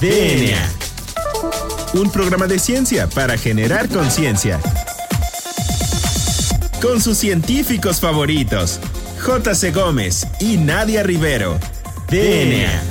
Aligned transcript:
DNA. 0.00 0.60
Un 1.94 2.10
programa 2.10 2.46
de 2.46 2.58
ciencia 2.58 3.06
para 3.06 3.38
generar 3.38 3.88
conciencia. 3.88 4.60
Con 6.82 7.00
sus 7.00 7.16
científicos 7.16 7.98
favoritos, 7.98 8.78
J.C. 9.20 9.70
Gómez 9.70 10.26
y 10.38 10.58
Nadia 10.58 11.02
Rivero. 11.02 11.58
DNA. 12.10 12.82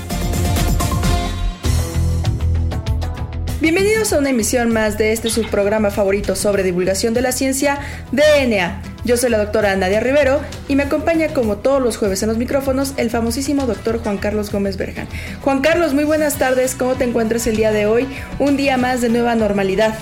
Bienvenidos 3.61 4.11
a 4.11 4.17
una 4.17 4.31
emisión 4.31 4.73
más 4.73 4.97
de 4.97 5.13
este 5.13 5.29
subprograma 5.29 5.91
favorito 5.91 6.35
sobre 6.35 6.63
divulgación 6.63 7.13
de 7.13 7.21
la 7.21 7.31
ciencia, 7.31 7.81
DNA. 8.13 8.94
Yo 9.05 9.17
soy 9.17 9.29
la 9.29 9.37
doctora 9.37 9.75
Nadia 9.75 9.99
Rivero 9.99 10.41
y 10.67 10.75
me 10.75 10.81
acompaña 10.81 11.27
como 11.27 11.57
todos 11.57 11.79
los 11.79 11.95
jueves 11.95 12.23
en 12.23 12.29
los 12.29 12.39
micrófonos 12.39 12.95
el 12.97 13.11
famosísimo 13.11 13.67
doctor 13.67 13.99
Juan 13.99 14.17
Carlos 14.17 14.51
Gómez 14.51 14.77
Berjan. 14.77 15.07
Juan 15.41 15.61
Carlos, 15.61 15.93
muy 15.93 16.05
buenas 16.05 16.39
tardes, 16.39 16.73
¿cómo 16.73 16.95
te 16.95 17.03
encuentras 17.03 17.45
el 17.45 17.55
día 17.55 17.71
de 17.71 17.85
hoy? 17.85 18.07
Un 18.39 18.57
día 18.57 18.77
más 18.77 19.01
de 19.01 19.09
nueva 19.09 19.35
normalidad. 19.35 19.93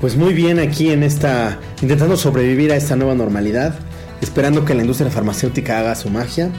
Pues 0.00 0.14
muy 0.14 0.34
bien 0.34 0.60
aquí 0.60 0.92
en 0.92 1.02
esta, 1.02 1.58
intentando 1.82 2.16
sobrevivir 2.16 2.70
a 2.70 2.76
esta 2.76 2.94
nueva 2.94 3.16
normalidad, 3.16 3.74
esperando 4.20 4.64
que 4.64 4.72
la 4.72 4.82
industria 4.82 5.10
farmacéutica 5.10 5.80
haga 5.80 5.96
su 5.96 6.08
magia 6.08 6.50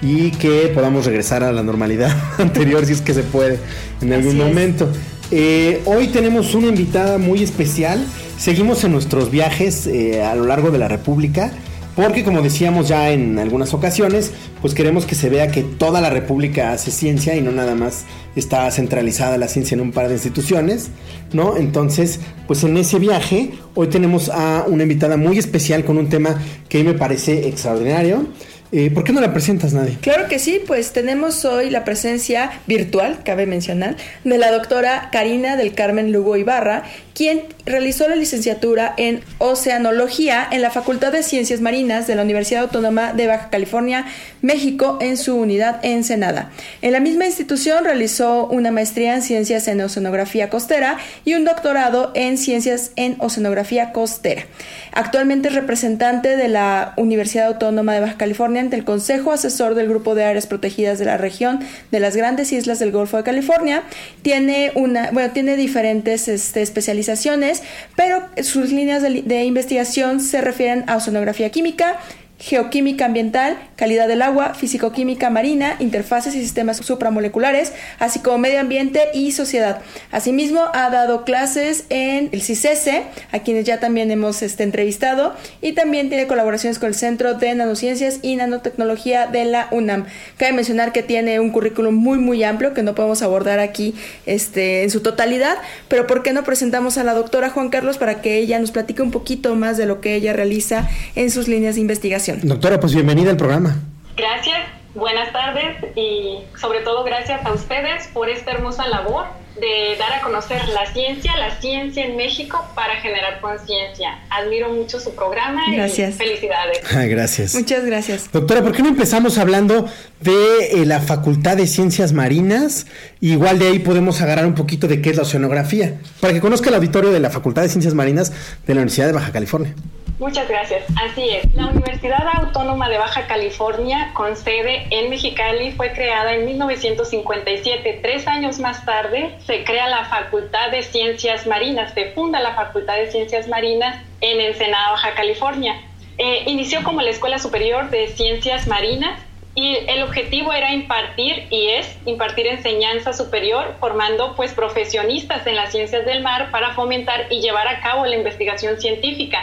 y 0.00 0.30
que 0.30 0.72
podamos 0.74 1.04
regresar 1.04 1.44
a 1.44 1.52
la 1.52 1.62
normalidad 1.62 2.16
anterior 2.38 2.86
si 2.86 2.94
es 2.94 3.02
que 3.02 3.12
se 3.12 3.22
puede 3.22 3.58
en 4.00 4.14
algún 4.14 4.38
momento. 4.38 4.88
Eh, 5.30 5.82
hoy 5.84 6.08
tenemos 6.08 6.54
una 6.54 6.68
invitada 6.68 7.18
muy 7.18 7.42
especial 7.42 8.02
Seguimos 8.38 8.82
en 8.84 8.92
nuestros 8.92 9.30
viajes 9.30 9.86
eh, 9.86 10.22
a 10.22 10.34
lo 10.34 10.46
largo 10.46 10.70
de 10.70 10.78
la 10.78 10.88
República. 10.88 11.52
Porque 11.94 12.24
como 12.24 12.40
decíamos 12.40 12.88
ya 12.88 13.10
en 13.10 13.38
algunas 13.38 13.74
ocasiones, 13.74 14.32
pues 14.62 14.72
queremos 14.72 15.04
que 15.04 15.14
se 15.14 15.28
vea 15.28 15.48
que 15.48 15.62
toda 15.62 16.00
la 16.00 16.08
República 16.08 16.72
hace 16.72 16.90
ciencia 16.90 17.36
y 17.36 17.42
no 17.42 17.52
nada 17.52 17.74
más 17.74 18.04
está 18.34 18.70
centralizada 18.70 19.36
la 19.36 19.46
ciencia 19.46 19.74
en 19.74 19.82
un 19.82 19.92
par 19.92 20.08
de 20.08 20.14
instituciones, 20.14 20.88
¿no? 21.34 21.58
Entonces, 21.58 22.20
pues 22.46 22.64
en 22.64 22.78
ese 22.78 22.98
viaje 22.98 23.50
hoy 23.74 23.88
tenemos 23.88 24.30
a 24.30 24.64
una 24.66 24.84
invitada 24.84 25.18
muy 25.18 25.36
especial 25.36 25.84
con 25.84 25.98
un 25.98 26.08
tema 26.08 26.40
que 26.70 26.82
me 26.82 26.94
parece 26.94 27.46
extraordinario. 27.46 28.26
Eh, 28.74 28.90
¿Por 28.90 29.04
qué 29.04 29.12
no 29.12 29.20
la 29.20 29.34
presentas, 29.34 29.74
nadie? 29.74 29.98
Claro 30.00 30.28
que 30.28 30.38
sí, 30.38 30.58
pues 30.66 30.92
tenemos 30.94 31.44
hoy 31.44 31.68
la 31.68 31.84
presencia 31.84 32.50
virtual, 32.66 33.18
cabe 33.22 33.44
mencionar, 33.44 33.96
de 34.24 34.38
la 34.38 34.50
doctora 34.50 35.10
Karina 35.12 35.58
del 35.58 35.74
Carmen 35.74 36.10
Lugo 36.10 36.38
Ibarra, 36.38 36.84
quien 37.14 37.42
realizó 37.66 38.08
la 38.08 38.16
licenciatura 38.16 38.94
en 38.96 39.20
Oceanología 39.36 40.48
en 40.50 40.62
la 40.62 40.70
Facultad 40.70 41.12
de 41.12 41.22
Ciencias 41.22 41.60
Marinas 41.60 42.06
de 42.06 42.14
la 42.14 42.22
Universidad 42.22 42.62
Autónoma 42.62 43.12
de 43.12 43.26
Baja 43.26 43.50
California, 43.50 44.06
México, 44.40 44.96
en 45.02 45.18
su 45.18 45.36
unidad 45.36 45.78
Ensenada. 45.84 46.50
En 46.80 46.92
la 46.92 47.00
misma 47.00 47.26
institución 47.26 47.84
realizó 47.84 48.46
una 48.46 48.70
maestría 48.70 49.14
en 49.14 49.20
Ciencias 49.20 49.68
en 49.68 49.82
Oceanografía 49.82 50.48
Costera 50.48 50.96
y 51.26 51.34
un 51.34 51.44
doctorado 51.44 52.10
en 52.14 52.38
Ciencias 52.38 52.92
en 52.96 53.16
Oceanografía 53.18 53.92
Costera. 53.92 54.44
Actualmente 54.92 55.48
es 55.48 55.54
representante 55.54 56.38
de 56.38 56.48
la 56.48 56.94
Universidad 56.96 57.48
Autónoma 57.48 57.92
de 57.92 58.00
Baja 58.00 58.16
California 58.16 58.61
ante 58.62 58.76
el 58.76 58.84
Consejo 58.84 59.32
Asesor 59.32 59.74
del 59.74 59.88
Grupo 59.88 60.14
de 60.14 60.24
Áreas 60.24 60.46
Protegidas 60.46 60.98
de 60.98 61.04
la 61.04 61.18
región 61.18 61.60
de 61.90 62.00
las 62.00 62.16
Grandes 62.16 62.52
Islas 62.52 62.78
del 62.78 62.92
Golfo 62.92 63.18
de 63.18 63.22
California. 63.22 63.82
Tiene 64.22 64.72
una, 64.74 65.10
bueno, 65.10 65.32
tiene 65.32 65.56
diferentes 65.56 66.28
este, 66.28 66.62
especializaciones, 66.62 67.62
pero 67.96 68.22
sus 68.42 68.72
líneas 68.72 69.02
de, 69.02 69.22
de 69.22 69.44
investigación 69.44 70.20
se 70.20 70.40
refieren 70.40 70.84
a 70.86 70.96
oceanografía 70.96 71.50
química, 71.50 71.98
geoquímica 72.42 73.04
ambiental, 73.04 73.56
calidad 73.76 74.08
del 74.08 74.20
agua, 74.20 74.54
físico-química 74.54 75.30
marina, 75.30 75.76
interfaces 75.78 76.34
y 76.34 76.40
sistemas 76.40 76.78
supramoleculares, 76.78 77.72
así 78.00 78.18
como 78.18 78.38
medio 78.38 78.58
ambiente 78.58 79.00
y 79.14 79.30
sociedad. 79.30 79.80
Asimismo, 80.10 80.60
ha 80.74 80.90
dado 80.90 81.24
clases 81.24 81.84
en 81.88 82.30
el 82.32 82.42
CICESE, 82.42 83.04
a 83.30 83.38
quienes 83.38 83.64
ya 83.64 83.78
también 83.78 84.10
hemos 84.10 84.42
este, 84.42 84.64
entrevistado, 84.64 85.36
y 85.60 85.74
también 85.74 86.08
tiene 86.08 86.26
colaboraciones 86.26 86.80
con 86.80 86.88
el 86.88 86.96
Centro 86.96 87.34
de 87.34 87.54
Nanociencias 87.54 88.18
y 88.22 88.34
Nanotecnología 88.34 89.28
de 89.28 89.44
la 89.44 89.68
UNAM. 89.70 90.06
Cabe 90.36 90.52
mencionar 90.52 90.90
que 90.90 91.04
tiene 91.04 91.38
un 91.38 91.50
currículum 91.50 91.94
muy, 91.94 92.18
muy 92.18 92.42
amplio 92.42 92.74
que 92.74 92.82
no 92.82 92.96
podemos 92.96 93.22
abordar 93.22 93.60
aquí 93.60 93.94
este, 94.26 94.82
en 94.82 94.90
su 94.90 94.98
totalidad, 94.98 95.58
pero 95.86 96.08
¿por 96.08 96.24
qué 96.24 96.32
no 96.32 96.42
presentamos 96.42 96.98
a 96.98 97.04
la 97.04 97.14
doctora 97.14 97.50
Juan 97.50 97.68
Carlos 97.68 97.98
para 97.98 98.20
que 98.20 98.38
ella 98.38 98.58
nos 98.58 98.72
platique 98.72 99.00
un 99.00 99.12
poquito 99.12 99.54
más 99.54 99.76
de 99.76 99.86
lo 99.86 100.00
que 100.00 100.16
ella 100.16 100.32
realiza 100.32 100.88
en 101.14 101.30
sus 101.30 101.46
líneas 101.46 101.76
de 101.76 101.82
investigación? 101.82 102.31
Doctora, 102.42 102.80
pues 102.80 102.94
bienvenida 102.94 103.30
al 103.30 103.36
programa. 103.36 103.76
Gracias, 104.16 104.58
buenas 104.94 105.32
tardes 105.32 105.76
y 105.96 106.38
sobre 106.58 106.80
todo 106.80 107.04
gracias 107.04 107.44
a 107.44 107.52
ustedes 107.52 108.08
por 108.08 108.28
esta 108.28 108.52
hermosa 108.52 108.86
labor 108.86 109.26
de 109.60 109.96
dar 109.98 110.12
a 110.14 110.22
conocer 110.22 110.60
la 110.68 110.92
ciencia, 110.92 111.36
la 111.36 111.60
ciencia 111.60 112.04
en 112.04 112.16
México 112.16 112.64
para 112.74 112.96
generar 112.96 113.40
conciencia. 113.40 114.18
Admiro 114.30 114.70
mucho 114.70 114.98
su 114.98 115.14
programa 115.14 115.62
gracias. 115.72 116.14
y 116.14 116.18
felicidades. 116.18 116.80
gracias. 117.08 117.54
Muchas 117.54 117.84
gracias. 117.84 118.32
Doctora, 118.32 118.62
¿por 118.62 118.72
qué 118.72 118.82
no 118.82 118.88
empezamos 118.88 119.38
hablando 119.38 119.86
de 120.20 120.66
eh, 120.72 120.86
la 120.86 121.00
Facultad 121.00 121.56
de 121.56 121.66
Ciencias 121.66 122.12
Marinas? 122.12 122.86
Igual 123.20 123.58
de 123.58 123.68
ahí 123.68 123.78
podemos 123.78 124.20
agarrar 124.20 124.46
un 124.46 124.54
poquito 124.54 124.88
de 124.88 125.02
qué 125.02 125.10
es 125.10 125.16
la 125.16 125.22
oceanografía, 125.22 125.98
para 126.20 126.32
que 126.32 126.40
conozca 126.40 126.70
el 126.70 126.76
auditorio 126.76 127.12
de 127.12 127.20
la 127.20 127.30
Facultad 127.30 127.62
de 127.62 127.68
Ciencias 127.68 127.94
Marinas 127.94 128.32
de 128.66 128.74
la 128.74 128.80
Universidad 128.80 129.06
de 129.06 129.12
Baja 129.12 129.32
California. 129.32 129.74
Muchas 130.22 130.48
gracias. 130.48 130.84
Así 130.94 131.30
es. 131.30 131.52
La 131.52 131.66
Universidad 131.66 132.24
Autónoma 132.34 132.88
de 132.88 132.96
Baja 132.96 133.26
California, 133.26 134.12
con 134.14 134.36
sede 134.36 134.86
en 134.90 135.10
Mexicali, 135.10 135.72
fue 135.72 135.90
creada 135.90 136.34
en 136.34 136.44
1957. 136.46 137.98
Tres 138.00 138.28
años 138.28 138.60
más 138.60 138.84
tarde 138.84 139.34
se 139.44 139.64
crea 139.64 139.88
la 139.88 140.04
Facultad 140.04 140.70
de 140.70 140.84
Ciencias 140.84 141.44
Marinas, 141.48 141.92
se 141.94 142.12
funda 142.12 142.38
la 142.38 142.54
Facultad 142.54 142.98
de 142.98 143.10
Ciencias 143.10 143.48
Marinas 143.48 144.00
en 144.20 144.40
Ensenada, 144.40 144.92
Baja 144.92 145.14
California. 145.14 145.82
Eh, 146.18 146.44
inició 146.46 146.84
como 146.84 147.02
la 147.02 147.10
Escuela 147.10 147.40
Superior 147.40 147.90
de 147.90 148.06
Ciencias 148.06 148.68
Marinas 148.68 149.18
y 149.56 149.78
el 149.88 150.04
objetivo 150.04 150.52
era 150.52 150.72
impartir 150.72 151.48
y 151.50 151.70
es 151.70 151.98
impartir 152.06 152.46
enseñanza 152.46 153.12
superior 153.12 153.74
formando 153.80 154.36
pues 154.36 154.54
profesionistas 154.54 155.48
en 155.48 155.56
las 155.56 155.72
ciencias 155.72 156.06
del 156.06 156.22
mar 156.22 156.52
para 156.52 156.74
fomentar 156.74 157.26
y 157.28 157.40
llevar 157.40 157.66
a 157.66 157.80
cabo 157.80 158.06
la 158.06 158.14
investigación 158.14 158.80
científica 158.80 159.40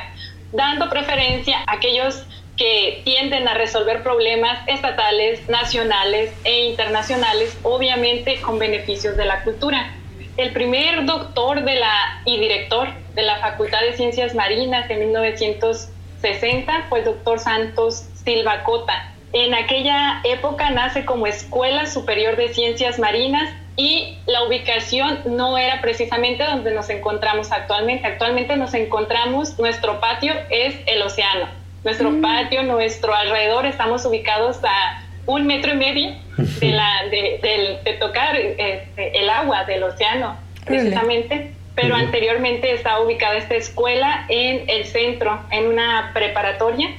dando 0.51 0.89
preferencia 0.89 1.57
a 1.67 1.73
aquellos 1.73 2.25
que 2.57 3.01
tienden 3.05 3.47
a 3.47 3.53
resolver 3.53 4.03
problemas 4.03 4.59
estatales, 4.67 5.47
nacionales 5.47 6.33
e 6.43 6.65
internacionales, 6.65 7.57
obviamente 7.63 8.41
con 8.41 8.59
beneficios 8.59 9.15
de 9.15 9.25
la 9.25 9.43
cultura. 9.43 9.95
El 10.35 10.51
primer 10.51 11.05
doctor 11.05 11.63
de 11.63 11.75
la, 11.75 12.21
y 12.25 12.37
director 12.39 12.89
de 13.15 13.21
la 13.23 13.37
Facultad 13.37 13.81
de 13.81 13.93
Ciencias 13.93 14.35
Marinas 14.35 14.89
en 14.89 14.99
1960 14.99 16.85
fue 16.89 16.99
el 16.99 17.05
doctor 17.05 17.39
Santos 17.39 18.05
Silva 18.23 18.63
Cota. 18.63 19.15
En 19.31 19.53
aquella 19.53 20.21
época 20.23 20.69
nace 20.71 21.05
como 21.05 21.27
Escuela 21.27 21.85
Superior 21.85 22.35
de 22.35 22.53
Ciencias 22.53 22.99
Marinas 22.99 23.49
y 23.79 24.17
la 24.25 24.43
ubicación 24.43 25.19
no 25.25 25.57
era 25.57 25.79
precisamente 25.79 26.43
donde 26.43 26.71
nos 26.71 26.89
encontramos 26.89 27.49
actualmente. 27.53 28.07
Actualmente 28.07 28.57
nos 28.57 28.73
encontramos, 28.73 29.57
nuestro 29.57 30.01
patio 30.01 30.33
es 30.49 30.75
el 30.85 31.01
océano. 31.01 31.47
Nuestro 31.85 32.11
mm. 32.11 32.21
patio, 32.21 32.63
nuestro 32.63 33.15
alrededor, 33.15 33.65
estamos 33.65 34.05
ubicados 34.05 34.59
a 34.65 35.01
un 35.25 35.47
metro 35.47 35.71
y 35.71 35.77
medio 35.77 36.11
de, 36.59 36.71
la, 36.71 37.05
de, 37.09 37.97
tocar 38.01 38.35
este, 38.35 39.17
el 39.17 39.29
agua 39.29 39.63
del 39.63 39.83
océano, 39.83 40.35
precisamente. 40.65 41.53
Pero 41.73 41.95
anteriormente 41.95 42.73
estaba 42.73 42.99
ubicada 42.99 43.37
esta 43.37 43.55
escuela 43.55 44.25
en 44.27 44.69
el 44.69 44.83
centro, 44.87 45.39
en 45.51 45.67
una 45.67 46.11
preparatoria, 46.13 46.89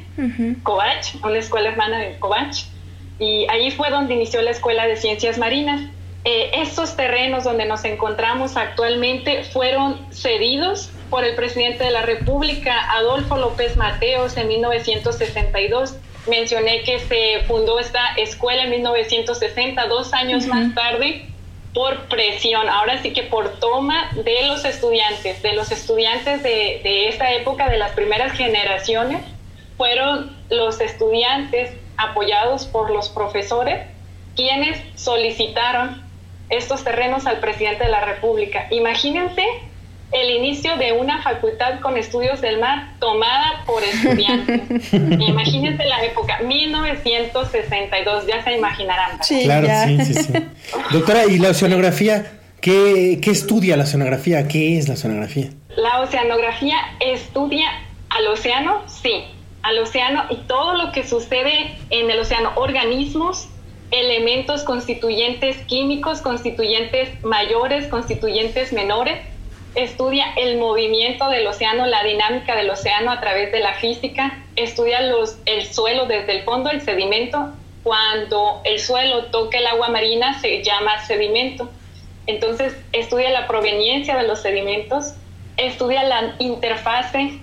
Covach, 0.63 1.15
una 1.23 1.37
escuela 1.41 1.69
hermana 1.69 1.99
de 1.99 2.19
Covach. 2.19 2.65
Y 3.19 3.47
allí 3.51 3.71
fue 3.71 3.91
donde 3.91 4.15
inició 4.15 4.41
la 4.41 4.53
Escuela 4.53 4.87
de 4.87 4.97
Ciencias 4.97 5.37
Marinas 5.37 5.83
eh, 6.25 6.51
estos 6.55 6.97
terrenos 6.97 7.45
donde 7.45 7.65
nos 7.65 7.84
encontramos 7.84 8.57
actualmente 8.57 9.45
fueron 9.45 10.13
cedidos 10.13 10.91
por 11.09 11.25
el 11.25 11.34
presidente 11.34 11.84
de 11.84 11.91
la 11.91 12.03
República, 12.03 12.93
Adolfo 12.93 13.37
López 13.37 13.77
Mateos, 13.77 14.37
en 14.37 14.49
1962. 14.49 15.97
Mencioné 16.28 16.83
que 16.83 16.99
se 16.99 17.41
fundó 17.47 17.78
esta 17.78 18.15
escuela 18.17 18.65
en 18.65 18.71
1960, 18.71 19.87
dos 19.87 20.13
años 20.13 20.47
más 20.47 20.75
tarde, 20.75 21.27
por 21.72 22.09
presión, 22.09 22.69
ahora 22.69 23.01
sí 23.01 23.13
que 23.13 23.23
por 23.23 23.59
toma 23.59 24.11
de 24.13 24.47
los 24.47 24.65
estudiantes, 24.65 25.41
de 25.43 25.55
los 25.55 25.73
estudiantes 25.73 26.43
de, 26.43 26.81
de 26.83 27.09
esta 27.09 27.33
época, 27.33 27.71
de 27.71 27.78
las 27.78 27.93
primeras 27.93 28.33
generaciones, 28.33 29.23
fueron 29.78 30.37
los 30.51 30.81
estudiantes 30.81 31.71
apoyados 31.97 32.66
por 32.66 32.91
los 32.91 33.09
profesores 33.09 33.87
quienes 34.37 34.78
solicitaron 34.95 36.03
estos 36.51 36.85
terrenos 36.85 37.27
al 37.27 37.39
presidente 37.39 37.85
de 37.85 37.91
la 37.91 38.05
República. 38.05 38.67
Imagínense 38.71 39.45
el 40.13 40.31
inicio 40.31 40.77
de 40.77 40.93
una 40.93 41.23
facultad 41.23 41.81
con 41.81 41.97
estudios 41.97 42.41
del 42.41 42.59
mar 42.59 42.95
tomada 42.99 43.65
por 43.65 43.83
estudiantes. 43.85 44.93
Imagínense 44.93 45.85
la 45.85 46.05
época, 46.05 46.41
1962, 46.41 48.27
ya 48.27 48.43
se 48.43 48.57
imaginarán. 48.57 49.19
claro, 49.45 49.69
sí, 49.87 50.05
sí, 50.05 50.15
sí. 50.15 50.33
Doctora, 50.93 51.27
¿y 51.27 51.39
la 51.39 51.51
oceanografía 51.51 52.33
¿Qué, 52.61 53.21
¿Qué 53.23 53.31
estudia 53.31 53.77
la 53.77 53.85
oceanografía? 53.85 54.47
¿Qué 54.47 54.77
es 54.77 54.87
la 54.87 54.95
oceanografía? 54.95 55.49
La 55.77 56.01
oceanografía 56.01 56.77
estudia 57.01 57.67
al 58.11 58.27
océano, 58.27 58.83
sí, 58.87 59.25
al 59.63 59.79
océano 59.79 60.25
y 60.29 60.37
todo 60.47 60.75
lo 60.75 60.93
que 60.93 61.07
sucede 61.07 61.79
en 61.89 62.11
el 62.11 62.19
océano, 62.19 62.53
organismos, 62.57 63.49
elementos 63.91 64.63
constituyentes 64.63 65.57
químicos, 65.66 66.21
constituyentes 66.21 67.22
mayores, 67.25 67.89
constituyentes 67.89 68.72
menores. 68.72 69.19
Estudia 69.75 70.27
el 70.37 70.59
movimiento 70.59 71.28
del 71.28 71.47
océano, 71.47 71.87
la 71.87 72.03
dinámica 72.03 72.57
del 72.57 72.71
océano 72.71 73.10
a 73.10 73.21
través 73.21 73.53
de 73.53 73.60
la 73.60 73.75
física. 73.75 74.39
Estudia 74.57 75.01
los, 75.03 75.39
el 75.47 75.65
suelo 75.66 76.07
desde 76.07 76.39
el 76.39 76.42
fondo, 76.42 76.71
el 76.71 76.81
sedimento. 76.81 77.53
Cuando 77.83 78.60
el 78.65 78.78
suelo 78.78 79.27
toca 79.27 79.59
el 79.59 79.66
agua 79.66 79.89
marina 79.89 80.39
se 80.41 80.63
llama 80.63 81.04
sedimento. 81.07 81.71
Entonces 82.27 82.77
estudia 82.92 83.31
la 83.31 83.47
proveniencia 83.47 84.16
de 84.16 84.27
los 84.27 84.41
sedimentos, 84.42 85.15
estudia 85.57 86.04
la 86.04 86.34
interfase 86.39 87.41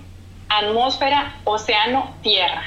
atmósfera, 0.48 1.36
océano, 1.44 2.14
tierra. 2.22 2.62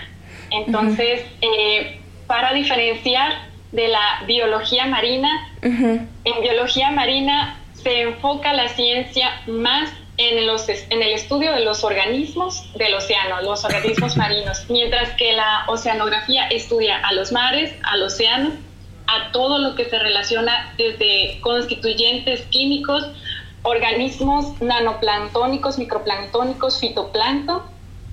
Entonces, 0.52 1.26
eh, 1.42 2.00
para 2.28 2.54
diferenciar 2.54 3.51
de 3.72 3.88
la 3.88 4.24
biología 4.28 4.86
marina, 4.86 5.30
en 5.62 6.42
biología 6.42 6.92
marina 6.92 7.58
se 7.74 8.02
enfoca 8.02 8.54
la 8.54 8.68
ciencia 8.70 9.42
más 9.48 9.90
en, 10.18 10.46
los, 10.46 10.68
en 10.70 11.02
el 11.02 11.14
estudio 11.14 11.54
de 11.54 11.62
los 11.62 11.84
organismos 11.84 12.72
del 12.76 12.94
océano, 12.94 13.42
los 13.42 13.64
organismos 13.64 14.18
marinos, 14.18 14.66
mientras 14.70 15.12
que 15.12 15.34
la 15.34 15.66
oceanografía 15.68 16.48
estudia 16.48 17.00
a 17.00 17.14
los 17.14 17.32
mares, 17.32 17.74
al 17.84 18.04
océano, 18.04 18.52
a 19.08 19.32
todo 19.32 19.58
lo 19.58 19.76
que 19.76 19.86
se 19.86 19.98
relaciona 19.98 20.74
desde 20.78 21.40
constituyentes 21.42 22.42
químicos, 22.44 23.08
organismos 23.64 24.60
nanoplanctónicos, 24.62 25.78
microplanctónicos, 25.78 26.80
fitoplancton, 26.80 27.62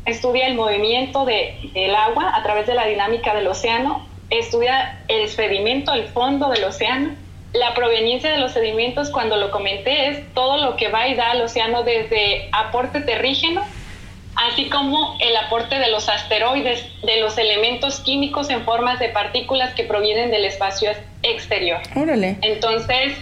estudia 0.06 0.46
el 0.46 0.54
movimiento 0.54 1.24
de, 1.24 1.70
del 1.74 1.94
agua 1.94 2.34
a 2.34 2.42
través 2.42 2.66
de 2.66 2.74
la 2.74 2.86
dinámica 2.86 3.34
del 3.34 3.46
océano, 3.46 4.06
estudia 4.30 5.00
el 5.08 5.28
sedimento, 5.28 5.92
el 5.92 6.04
fondo 6.08 6.50
del 6.50 6.64
océano. 6.64 7.10
La 7.54 7.74
proveniencia 7.74 8.30
de 8.30 8.38
los 8.38 8.52
sedimentos, 8.52 9.10
cuando 9.10 9.36
lo 9.36 9.50
comenté, 9.50 10.08
es 10.08 10.34
todo 10.34 10.58
lo 10.58 10.76
que 10.76 10.88
va 10.88 11.08
y 11.08 11.14
da 11.14 11.30
al 11.30 11.40
océano 11.40 11.82
desde 11.82 12.48
aporte 12.52 13.00
terrígeno, 13.00 13.64
así 14.36 14.68
como 14.68 15.16
el 15.20 15.34
aporte 15.36 15.78
de 15.78 15.90
los 15.90 16.08
asteroides, 16.08 16.84
de 17.02 17.20
los 17.20 17.38
elementos 17.38 18.00
químicos 18.00 18.50
en 18.50 18.64
formas 18.64 18.98
de 18.98 19.08
partículas 19.08 19.72
que 19.74 19.84
provienen 19.84 20.30
del 20.30 20.44
espacio 20.44 20.90
exterior. 21.22 21.80
Órale. 21.96 22.36
Entonces, 22.42 23.16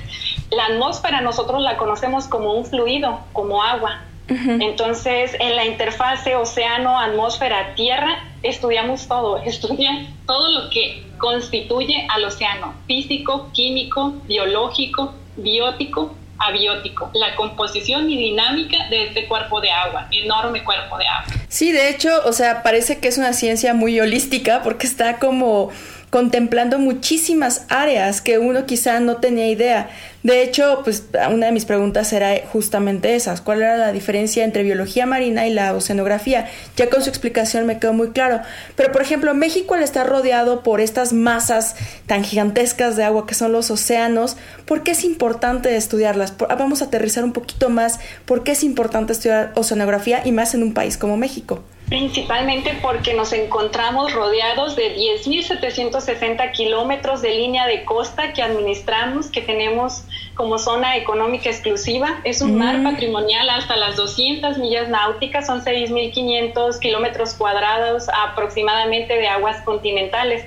la 0.50 0.66
atmósfera 0.66 1.20
nosotros 1.20 1.62
la 1.62 1.76
conocemos 1.76 2.26
como 2.26 2.52
un 2.52 2.66
fluido, 2.66 3.20
como 3.32 3.62
agua. 3.62 4.02
Entonces, 4.28 5.36
en 5.38 5.54
la 5.54 5.64
interfase 5.64 6.34
océano, 6.34 6.98
atmósfera, 6.98 7.74
tierra, 7.74 8.18
estudiamos 8.42 9.06
todo, 9.06 9.38
estudian 9.44 10.08
todo 10.26 10.50
lo 10.50 10.70
que 10.70 11.04
constituye 11.18 12.06
al 12.10 12.24
océano, 12.24 12.74
físico, 12.86 13.50
químico, 13.52 14.14
biológico, 14.26 15.14
biótico, 15.36 16.14
abiótico, 16.38 17.10
la 17.14 17.34
composición 17.34 18.10
y 18.10 18.16
dinámica 18.16 18.88
de 18.90 19.04
este 19.04 19.26
cuerpo 19.26 19.60
de 19.60 19.70
agua, 19.70 20.08
enorme 20.10 20.62
cuerpo 20.64 20.98
de 20.98 21.06
agua. 21.06 21.32
Sí, 21.48 21.72
de 21.72 21.88
hecho, 21.88 22.10
o 22.26 22.32
sea, 22.32 22.62
parece 22.62 22.98
que 22.98 23.08
es 23.08 23.16
una 23.16 23.32
ciencia 23.32 23.74
muy 23.74 23.98
holística 24.00 24.62
porque 24.62 24.86
está 24.86 25.18
como 25.18 25.70
contemplando 26.10 26.78
muchísimas 26.78 27.66
áreas 27.68 28.20
que 28.20 28.38
uno 28.38 28.66
quizá 28.66 29.00
no 29.00 29.16
tenía 29.16 29.48
idea. 29.48 29.90
De 30.26 30.42
hecho, 30.42 30.80
pues 30.82 31.04
una 31.30 31.46
de 31.46 31.52
mis 31.52 31.66
preguntas 31.66 32.12
era 32.12 32.34
justamente 32.52 33.14
esas, 33.14 33.40
¿cuál 33.40 33.62
era 33.62 33.76
la 33.76 33.92
diferencia 33.92 34.42
entre 34.42 34.64
biología 34.64 35.06
marina 35.06 35.46
y 35.46 35.54
la 35.54 35.72
oceanografía? 35.72 36.50
Ya 36.76 36.90
con 36.90 37.00
su 37.00 37.08
explicación 37.08 37.64
me 37.64 37.78
quedó 37.78 37.92
muy 37.92 38.10
claro. 38.10 38.40
Pero 38.74 38.90
por 38.90 39.02
ejemplo, 39.02 39.32
México 39.34 39.74
al 39.74 39.84
estar 39.84 40.04
rodeado 40.04 40.64
por 40.64 40.80
estas 40.80 41.12
masas 41.12 41.76
tan 42.06 42.24
gigantescas 42.24 42.96
de 42.96 43.04
agua 43.04 43.24
que 43.24 43.34
son 43.34 43.52
los 43.52 43.70
océanos, 43.70 44.36
¿por 44.64 44.82
qué 44.82 44.90
es 44.90 45.04
importante 45.04 45.76
estudiarlas? 45.76 46.34
Vamos 46.36 46.82
a 46.82 46.86
aterrizar 46.86 47.22
un 47.22 47.32
poquito 47.32 47.68
más, 47.68 48.00
¿por 48.24 48.42
qué 48.42 48.50
es 48.50 48.64
importante 48.64 49.12
estudiar 49.12 49.52
oceanografía 49.54 50.22
y 50.24 50.32
más 50.32 50.56
en 50.56 50.64
un 50.64 50.74
país 50.74 50.98
como 50.98 51.16
México? 51.16 51.62
Principalmente 51.88 52.76
porque 52.82 53.14
nos 53.14 53.32
encontramos 53.32 54.12
rodeados 54.12 54.74
de 54.74 54.96
10.760 54.96 56.50
kilómetros 56.50 57.22
de 57.22 57.30
línea 57.30 57.68
de 57.68 57.84
costa 57.84 58.32
que 58.32 58.42
administramos, 58.42 59.28
que 59.28 59.40
tenemos 59.40 60.02
como 60.34 60.58
zona 60.58 60.96
económica 60.96 61.48
exclusiva. 61.48 62.20
Es 62.24 62.42
un 62.42 62.56
mar 62.56 62.78
mm. 62.78 62.84
patrimonial 62.84 63.48
hasta 63.50 63.76
las 63.76 63.96
200 63.96 64.58
millas 64.58 64.88
náuticas, 64.88 65.46
son 65.46 65.62
6.500 65.62 66.78
kilómetros 66.78 67.34
cuadrados 67.34 68.08
aproximadamente 68.08 69.14
de 69.14 69.28
aguas 69.28 69.62
continentales. 69.62 70.44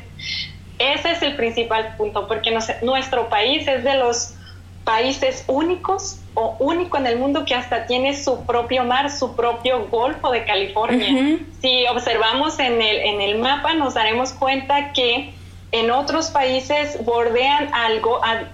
Ese 0.77 1.11
es 1.11 1.21
el 1.21 1.35
principal 1.35 1.95
punto, 1.97 2.27
porque 2.27 2.57
nuestro 2.81 3.29
país 3.29 3.67
es 3.67 3.83
de 3.83 3.95
los 3.95 4.35
países 4.85 5.43
únicos 5.47 6.19
o 6.33 6.55
único 6.59 6.97
en 6.97 7.05
el 7.05 7.17
mundo 7.17 7.45
que 7.45 7.53
hasta 7.53 7.85
tiene 7.85 8.15
su 8.15 8.45
propio 8.45 8.83
mar, 8.85 9.11
su 9.11 9.35
propio 9.35 9.87
Golfo 9.87 10.31
de 10.31 10.45
California. 10.45 11.37
Si 11.61 11.85
observamos 11.87 12.57
en 12.59 12.81
el, 12.81 12.97
en 12.97 13.21
el 13.21 13.37
mapa 13.37 13.73
nos 13.73 13.93
daremos 13.93 14.31
cuenta 14.33 14.93
que 14.93 15.33
en 15.71 15.91
otros 15.91 16.31
países 16.31 17.03
bordean 17.05 17.69
a 17.73 17.89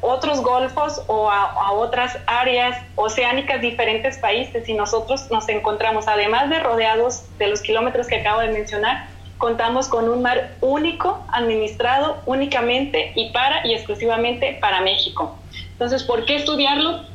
otros 0.02 0.42
golfos 0.42 1.02
o 1.08 1.30
a, 1.30 1.72
otras 1.72 2.18
áreas 2.28 2.78
oceánicas 2.96 3.62
diferentes 3.62 4.18
países 4.18 4.68
y 4.68 4.74
nosotros 4.74 5.32
nos 5.32 5.48
encontramos, 5.48 6.08
además 6.08 6.50
de 6.50 6.60
rodeados 6.60 7.24
de 7.38 7.48
los 7.48 7.62
kilómetros 7.62 8.08
que 8.08 8.18
acabo 8.18 8.42
de 8.42 8.50
mencionar, 8.50 9.08
contamos 9.38 9.88
con 9.88 10.10
un 10.10 10.22
mar 10.22 10.56
único, 10.60 11.24
administrado 11.32 12.18
únicamente 12.26 13.14
y 13.16 13.32
para 13.32 13.66
y 13.66 13.74
exclusivamente 13.74 14.58
para 14.60 14.82
México. 14.82 15.38
Entonces, 15.72 16.04
¿por 16.04 16.26
qué 16.26 16.36
estudiarlo? 16.36 17.15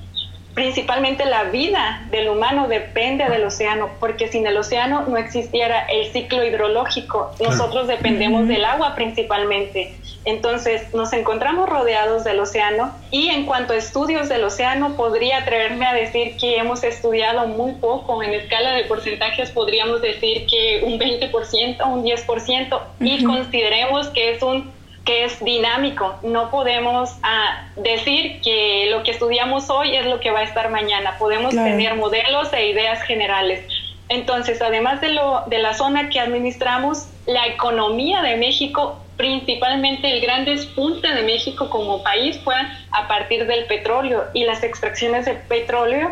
Principalmente 0.54 1.24
la 1.24 1.44
vida 1.44 2.06
del 2.10 2.28
humano 2.28 2.68
depende 2.68 3.28
del 3.28 3.44
océano, 3.44 3.90
porque 4.00 4.28
sin 4.28 4.46
el 4.46 4.56
océano 4.56 5.06
no 5.06 5.16
existiera 5.16 5.86
el 5.86 6.12
ciclo 6.12 6.44
hidrológico. 6.44 7.32
Nosotros 7.40 7.86
dependemos 7.86 8.48
del 8.48 8.64
agua 8.64 8.94
principalmente. 8.94 9.94
Entonces 10.24 10.92
nos 10.92 11.12
encontramos 11.12 11.68
rodeados 11.68 12.24
del 12.24 12.40
océano 12.40 12.92
y 13.10 13.28
en 13.28 13.46
cuanto 13.46 13.72
a 13.72 13.76
estudios 13.76 14.28
del 14.28 14.44
océano 14.44 14.96
podría 14.96 15.38
atreverme 15.38 15.86
a 15.86 15.94
decir 15.94 16.36
que 16.36 16.58
hemos 16.58 16.84
estudiado 16.84 17.46
muy 17.46 17.72
poco. 17.74 18.22
En 18.22 18.34
escala 18.34 18.72
de 18.72 18.84
porcentajes 18.84 19.50
podríamos 19.50 20.02
decir 20.02 20.46
que 20.46 20.82
un 20.84 20.98
20%, 20.98 21.86
un 21.86 22.04
10% 22.04 22.80
y 23.00 23.24
consideremos 23.24 24.08
que 24.08 24.32
es 24.32 24.42
un 24.42 24.79
que 25.04 25.24
es 25.24 25.42
dinámico. 25.42 26.18
No 26.22 26.50
podemos 26.50 27.16
ah, 27.22 27.68
decir 27.76 28.40
que 28.42 28.88
lo 28.90 29.02
que 29.02 29.12
estudiamos 29.12 29.70
hoy 29.70 29.96
es 29.96 30.06
lo 30.06 30.20
que 30.20 30.30
va 30.30 30.40
a 30.40 30.44
estar 30.44 30.70
mañana. 30.70 31.16
Podemos 31.18 31.54
tener 31.54 31.94
modelos 31.96 32.52
e 32.52 32.68
ideas 32.68 33.02
generales. 33.02 33.64
Entonces, 34.08 34.60
además 34.60 35.00
de, 35.00 35.10
lo, 35.10 35.44
de 35.46 35.58
la 35.58 35.72
zona 35.74 36.10
que 36.10 36.18
administramos, 36.18 37.06
la 37.26 37.46
economía 37.46 38.22
de 38.22 38.36
México, 38.36 38.98
principalmente 39.16 40.10
el 40.10 40.20
gran 40.20 40.44
despunte 40.44 41.14
de 41.14 41.22
México 41.22 41.70
como 41.70 42.02
país 42.02 42.40
fue 42.42 42.56
a 42.90 43.06
partir 43.06 43.46
del 43.46 43.66
petróleo 43.66 44.24
y 44.34 44.44
las 44.44 44.64
extracciones 44.64 45.26
de 45.26 45.34
petróleo 45.34 46.10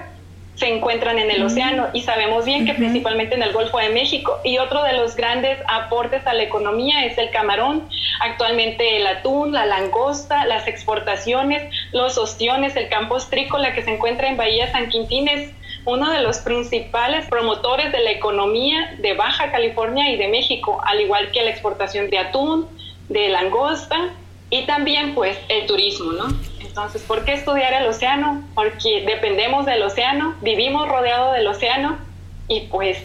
se 0.58 0.74
encuentran 0.74 1.18
en 1.20 1.30
el 1.30 1.42
océano 1.44 1.86
y 1.92 2.02
sabemos 2.02 2.44
bien 2.44 2.66
que 2.66 2.74
principalmente 2.74 3.36
en 3.36 3.42
el 3.42 3.52
Golfo 3.52 3.78
de 3.78 3.90
México. 3.90 4.40
Y 4.42 4.58
otro 4.58 4.82
de 4.82 4.94
los 4.94 5.14
grandes 5.14 5.58
aportes 5.68 6.26
a 6.26 6.34
la 6.34 6.42
economía 6.42 7.06
es 7.06 7.16
el 7.16 7.30
camarón, 7.30 7.88
actualmente 8.20 8.96
el 8.96 9.06
atún, 9.06 9.52
la 9.52 9.66
langosta, 9.66 10.46
las 10.46 10.66
exportaciones, 10.66 11.72
los 11.92 12.18
ostiones, 12.18 12.74
el 12.74 12.88
campo 12.88 13.16
estrícola 13.16 13.72
que 13.72 13.82
se 13.82 13.94
encuentra 13.94 14.28
en 14.28 14.36
Bahía 14.36 14.70
San 14.72 14.88
Quintín 14.88 15.28
es 15.28 15.52
uno 15.84 16.10
de 16.10 16.22
los 16.22 16.38
principales 16.38 17.26
promotores 17.26 17.92
de 17.92 18.00
la 18.00 18.10
economía 18.10 18.96
de 18.98 19.14
Baja 19.14 19.52
California 19.52 20.10
y 20.10 20.16
de 20.16 20.26
México, 20.26 20.80
al 20.84 21.00
igual 21.00 21.30
que 21.30 21.42
la 21.42 21.50
exportación 21.50 22.10
de 22.10 22.18
atún, 22.18 22.66
de 23.08 23.28
langosta 23.28 24.10
y 24.50 24.66
también 24.66 25.14
pues 25.14 25.38
el 25.48 25.66
turismo, 25.66 26.12
¿no? 26.12 26.57
Entonces, 26.78 27.02
¿por 27.02 27.24
qué 27.24 27.34
estudiar 27.34 27.72
el 27.74 27.88
océano? 27.88 28.42
Porque 28.54 29.04
dependemos 29.04 29.66
del 29.66 29.82
océano, 29.82 30.34
vivimos 30.42 30.88
rodeado 30.88 31.32
del 31.32 31.46
océano 31.48 31.98
y 32.46 32.60
pues 32.70 32.98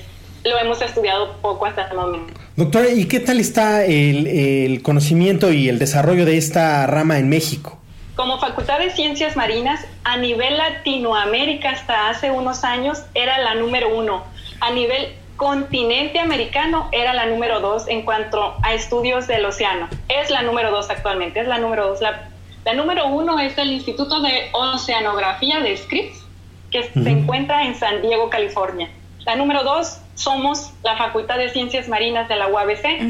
lo 0.44 0.58
hemos 0.60 0.82
estudiado 0.82 1.34
poco 1.42 1.66
hasta 1.66 1.88
el 1.88 1.96
momento. 1.96 2.40
Doctora, 2.56 2.90
¿y 2.90 3.08
qué 3.08 3.20
tal 3.20 3.40
está 3.40 3.84
el, 3.84 4.82
conocimiento 4.84 5.52
y 5.52 5.70
el 5.70 5.80
desarrollo 5.80 6.24
de 6.24 6.38
esta 6.38 6.86
rama 6.86 7.18
en 7.18 7.30
México? 7.30 7.80
Como 8.16 8.40
Facultad 8.40 8.78
de 8.78 8.92
Ciencias 8.92 9.36
Marinas, 9.36 9.84
a 10.04 10.18
nivel 10.18 10.56
Latinoamérica 10.56 11.72
hasta 11.72 12.10
hace 12.10 12.30
unos 12.30 12.64
años 12.64 13.02
era 13.16 13.40
la 13.40 13.56
número 13.56 13.98
uno. 13.98 14.24
A 14.60 14.72
nivel 14.72 15.16
continente 15.36 16.20
americano 16.20 16.90
era 16.92 17.16
la 17.16 17.26
número 17.26 17.60
dos 17.60 17.88
en 17.88 18.04
cuanto 18.04 18.56
a 18.62 18.76
estudios 18.76 19.26
del 19.26 19.44
océano. 19.46 19.90
Es 20.10 20.30
la 20.30 20.44
número 20.44 20.70
dos 20.70 20.92
actualmente, 20.92 21.40
es 21.40 21.48
la 21.48 21.58
número 21.58 21.88
dos. 21.88 22.02
La 22.02 22.30
La 22.66 22.74
número 22.74 23.08
uno 23.08 23.40
es 23.40 23.58
el 23.58 23.72
Instituto 23.72 24.22
de 24.22 24.50
Oceanografía 24.54 25.60
de 25.60 25.76
Scripps, 25.76 26.24
que 26.72 26.84
se 26.84 27.10
encuentra 27.10 27.66
en 27.66 27.76
San 27.76 28.02
Diego, 28.02 28.30
California. 28.30 28.90
La 29.26 29.36
número 29.36 29.64
dos 29.64 30.00
somos 30.16 30.72
la 30.84 30.98
Facultad 30.98 31.38
de 31.38 31.50
Ciencias 31.50 31.88
Marinas 31.88 32.28
de 32.30 32.36
la 32.36 32.48
UABC 32.48 33.02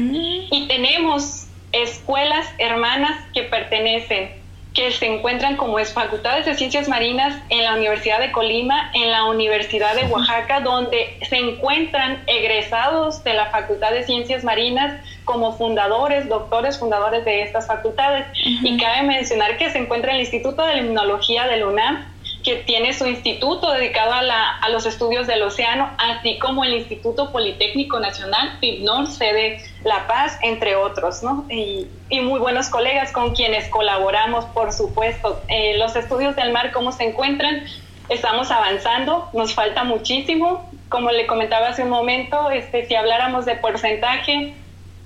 y 0.50 0.66
tenemos 0.68 1.46
escuelas 1.72 2.46
hermanas 2.58 3.12
que 3.32 3.42
pertenecen 3.42 4.44
que 4.74 4.90
se 4.90 5.06
encuentran 5.06 5.56
como 5.56 5.78
es 5.78 5.92
facultades 5.92 6.46
de 6.46 6.54
ciencias 6.56 6.88
marinas 6.88 7.40
en 7.48 7.62
la 7.62 7.74
Universidad 7.74 8.18
de 8.18 8.32
Colima, 8.32 8.90
en 8.92 9.10
la 9.12 9.24
Universidad 9.24 9.94
de 9.94 10.04
Oaxaca, 10.06 10.60
donde 10.60 11.16
se 11.28 11.36
encuentran 11.36 12.24
egresados 12.26 13.22
de 13.22 13.34
la 13.34 13.46
Facultad 13.46 13.92
de 13.92 14.02
Ciencias 14.02 14.42
Marinas 14.42 15.00
como 15.24 15.56
fundadores, 15.56 16.28
doctores 16.28 16.78
fundadores 16.78 17.24
de 17.24 17.42
estas 17.42 17.66
facultades. 17.66 18.26
Y 18.34 18.76
cabe 18.78 19.02
mencionar 19.02 19.56
que 19.56 19.70
se 19.70 19.78
encuentra 19.78 20.12
el 20.12 20.20
Instituto 20.20 20.64
de 20.64 20.76
Limnología 20.76 21.46
del 21.46 21.64
UNAM, 21.64 22.14
que 22.44 22.56
tiene 22.56 22.92
su 22.92 23.06
instituto 23.06 23.72
dedicado 23.72 24.12
a, 24.12 24.22
la, 24.22 24.58
a, 24.58 24.68
los 24.68 24.84
estudios 24.84 25.26
del 25.26 25.42
océano, 25.42 25.90
así 25.96 26.38
como 26.38 26.62
el 26.62 26.74
Instituto 26.74 27.32
Politécnico 27.32 27.98
Nacional, 27.98 28.58
PIBNOR, 28.60 29.06
sede 29.06 29.64
La 29.82 30.06
Paz, 30.06 30.38
entre 30.42 30.76
otros, 30.76 31.22
¿no? 31.22 31.46
Y, 31.48 31.88
y 32.10 32.20
muy 32.20 32.38
buenos 32.38 32.68
colegas 32.68 33.12
con 33.12 33.34
quienes 33.34 33.68
colaboramos, 33.68 34.44
por 34.46 34.72
supuesto. 34.72 35.42
Eh, 35.48 35.78
los 35.78 35.96
estudios 35.96 36.36
del 36.36 36.52
mar, 36.52 36.70
¿cómo 36.72 36.92
se 36.92 37.04
encuentran? 37.04 37.64
Estamos 38.10 38.50
avanzando, 38.50 39.30
nos 39.32 39.54
falta 39.54 39.82
muchísimo. 39.82 40.70
Como 40.90 41.10
le 41.10 41.26
comentaba 41.26 41.68
hace 41.68 41.82
un 41.82 41.88
momento, 41.88 42.50
este, 42.50 42.86
si 42.86 42.94
habláramos 42.94 43.46
de 43.46 43.54
porcentaje, 43.56 44.54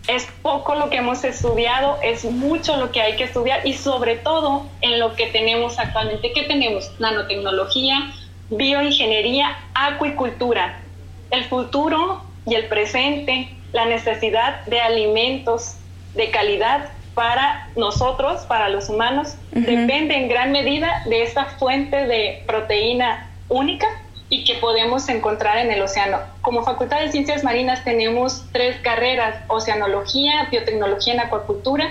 es 0.09 0.27
poco 0.43 0.75
lo 0.75 0.89
que 0.89 0.97
hemos 0.97 1.23
estudiado, 1.23 1.99
es 2.03 2.25
mucho 2.25 2.77
lo 2.79 2.91
que 2.91 3.03
hay 3.03 3.17
que 3.17 3.25
estudiar 3.25 3.65
y 3.67 3.75
sobre 3.75 4.17
todo 4.17 4.67
en 4.81 4.99
lo 4.99 5.15
que 5.15 5.27
tenemos 5.27 5.79
actualmente. 5.79 6.33
¿Qué 6.33 6.45
tenemos? 6.45 6.91
Nanotecnología, 6.99 8.11
bioingeniería, 8.49 9.57
acuicultura. 9.75 10.81
El 11.31 11.45
futuro 11.45 12.23
y 12.47 12.55
el 12.55 12.67
presente, 12.69 13.55
la 13.73 13.85
necesidad 13.85 14.65
de 14.65 14.81
alimentos 14.81 15.77
de 16.15 16.31
calidad 16.31 16.89
para 17.13 17.69
nosotros, 17.77 18.47
para 18.47 18.71
los 18.71 18.89
humanos, 18.89 19.35
depende 19.53 20.17
en 20.17 20.29
gran 20.29 20.53
medida 20.53 21.03
de 21.07 21.23
esta 21.23 21.45
fuente 21.45 22.07
de 22.07 22.45
proteína 22.47 23.29
única 23.49 23.87
y 24.31 24.45
que 24.45 24.55
podemos 24.55 25.09
encontrar 25.09 25.59
en 25.59 25.71
el 25.71 25.81
océano. 25.81 26.19
Como 26.43 26.63
Facultad 26.63 27.01
de 27.01 27.11
Ciencias 27.11 27.45
Marinas 27.45 27.85
tenemos 27.85 28.45
tres 28.53 28.77
carreras, 28.83 29.37
Oceanología, 29.49 30.49
Biotecnología 30.51 31.15
en 31.15 31.21
Acuacultura 31.21 31.91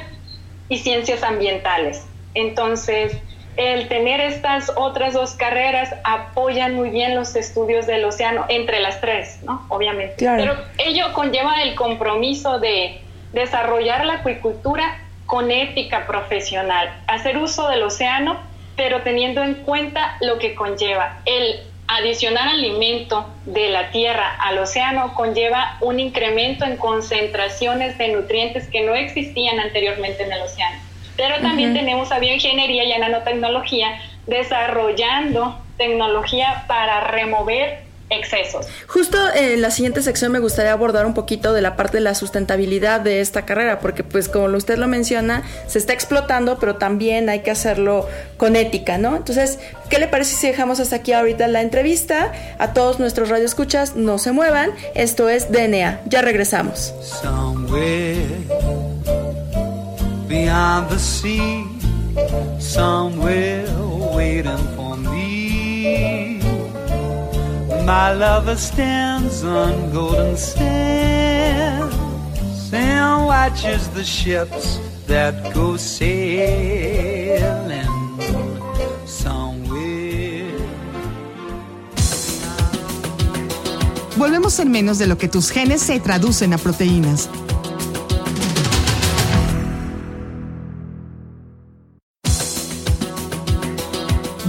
y 0.69 0.79
Ciencias 0.79 1.23
Ambientales. 1.23 2.05
Entonces, 2.35 3.17
el 3.55 3.87
tener 3.87 4.21
estas 4.21 4.71
otras 4.75 5.15
dos 5.15 5.33
carreras 5.33 5.95
apoyan 6.03 6.75
muy 6.75 6.91
bien 6.91 7.15
los 7.15 7.35
estudios 7.35 7.87
del 7.87 8.05
océano 8.05 8.45
entre 8.49 8.79
las 8.79 9.01
tres, 9.01 9.39
¿no? 9.43 9.65
Obviamente. 9.69 10.15
Pero 10.23 10.55
ello 10.77 11.11
conlleva 11.13 11.63
el 11.63 11.73
compromiso 11.73 12.59
de 12.59 13.01
desarrollar 13.33 14.05
la 14.05 14.15
acuicultura 14.15 14.99
con 15.25 15.49
ética 15.51 16.05
profesional, 16.05 17.01
hacer 17.07 17.37
uso 17.37 17.67
del 17.67 17.83
océano, 17.83 18.37
pero 18.75 19.01
teniendo 19.01 19.43
en 19.43 19.55
cuenta 19.55 20.17
lo 20.21 20.37
que 20.37 20.53
conlleva 20.53 21.17
el 21.25 21.59
Adicionar 21.89 22.49
alimento 22.49 23.33
de 23.45 23.69
la 23.69 23.91
tierra 23.91 24.35
al 24.41 24.57
océano 24.57 25.13
conlleva 25.15 25.77
un 25.79 26.01
incremento 26.01 26.65
en 26.65 26.75
concentraciones 26.75 27.97
de 27.97 28.09
nutrientes 28.09 28.67
que 28.67 28.81
no 28.81 28.93
existían 28.93 29.57
anteriormente 29.59 30.23
en 30.23 30.33
el 30.33 30.41
océano. 30.41 30.81
Pero 31.15 31.41
también 31.41 31.73
tenemos 31.73 32.11
a 32.11 32.19
bioingeniería 32.19 32.83
y 32.83 32.91
a 32.91 32.99
nanotecnología 32.99 34.01
desarrollando 34.27 35.57
tecnología 35.77 36.65
para 36.67 37.01
remover 37.01 37.86
excesos. 38.09 38.67
Justo 38.87 39.17
en 39.33 39.61
la 39.61 39.71
siguiente 39.71 40.01
sección 40.01 40.31
me 40.31 40.39
gustaría 40.39 40.71
abordar 40.71 41.05
un 41.05 41.13
poquito 41.13 41.53
de 41.53 41.61
la 41.61 41.75
parte 41.75 41.97
de 41.97 42.01
la 42.01 42.15
sustentabilidad 42.15 43.01
de 43.01 43.21
esta 43.21 43.45
carrera, 43.45 43.79
porque 43.79 44.03
pues 44.03 44.29
como 44.29 44.45
usted 44.55 44.77
lo 44.77 44.87
menciona, 44.87 45.43
se 45.67 45.79
está 45.79 45.93
explotando, 45.93 46.57
pero 46.59 46.75
también 46.75 47.29
hay 47.29 47.41
que 47.41 47.51
hacerlo 47.51 48.07
con 48.37 48.55
ética, 48.55 48.97
¿no? 48.97 49.15
Entonces, 49.15 49.59
¿qué 49.89 49.99
le 49.99 50.07
parece 50.07 50.35
si 50.35 50.47
dejamos 50.47 50.79
hasta 50.79 50.97
aquí 50.97 51.13
ahorita 51.13 51.47
la 51.47 51.61
entrevista? 51.61 52.31
A 52.59 52.73
todos 52.73 52.99
nuestros 52.99 53.29
radioescuchas, 53.29 53.95
no 53.95 54.17
se 54.17 54.31
muevan, 54.31 54.71
esto 54.95 55.29
es 55.29 55.51
DNA, 55.51 56.01
ya 56.05 56.21
regresamos. 56.21 56.93
My 67.87 68.11
lover 68.11 68.57
stands 68.57 69.45
on 69.45 69.91
golden 69.93 70.35
sands 70.35 71.95
and 72.73 73.25
watches 73.25 73.87
the 73.91 74.03
ships 74.03 74.77
that 75.07 75.53
go 75.53 75.77
sailing 75.77 76.17
somewhere. 79.05 80.51
Volvemos 84.17 84.59
en 84.59 84.69
menos 84.69 84.97
de 84.97 85.07
lo 85.07 85.17
que 85.17 85.29
tus 85.29 85.49
genes 85.49 85.81
se 85.81 85.97
traducen 86.01 86.53
a 86.53 86.57
proteínas. 86.57 87.29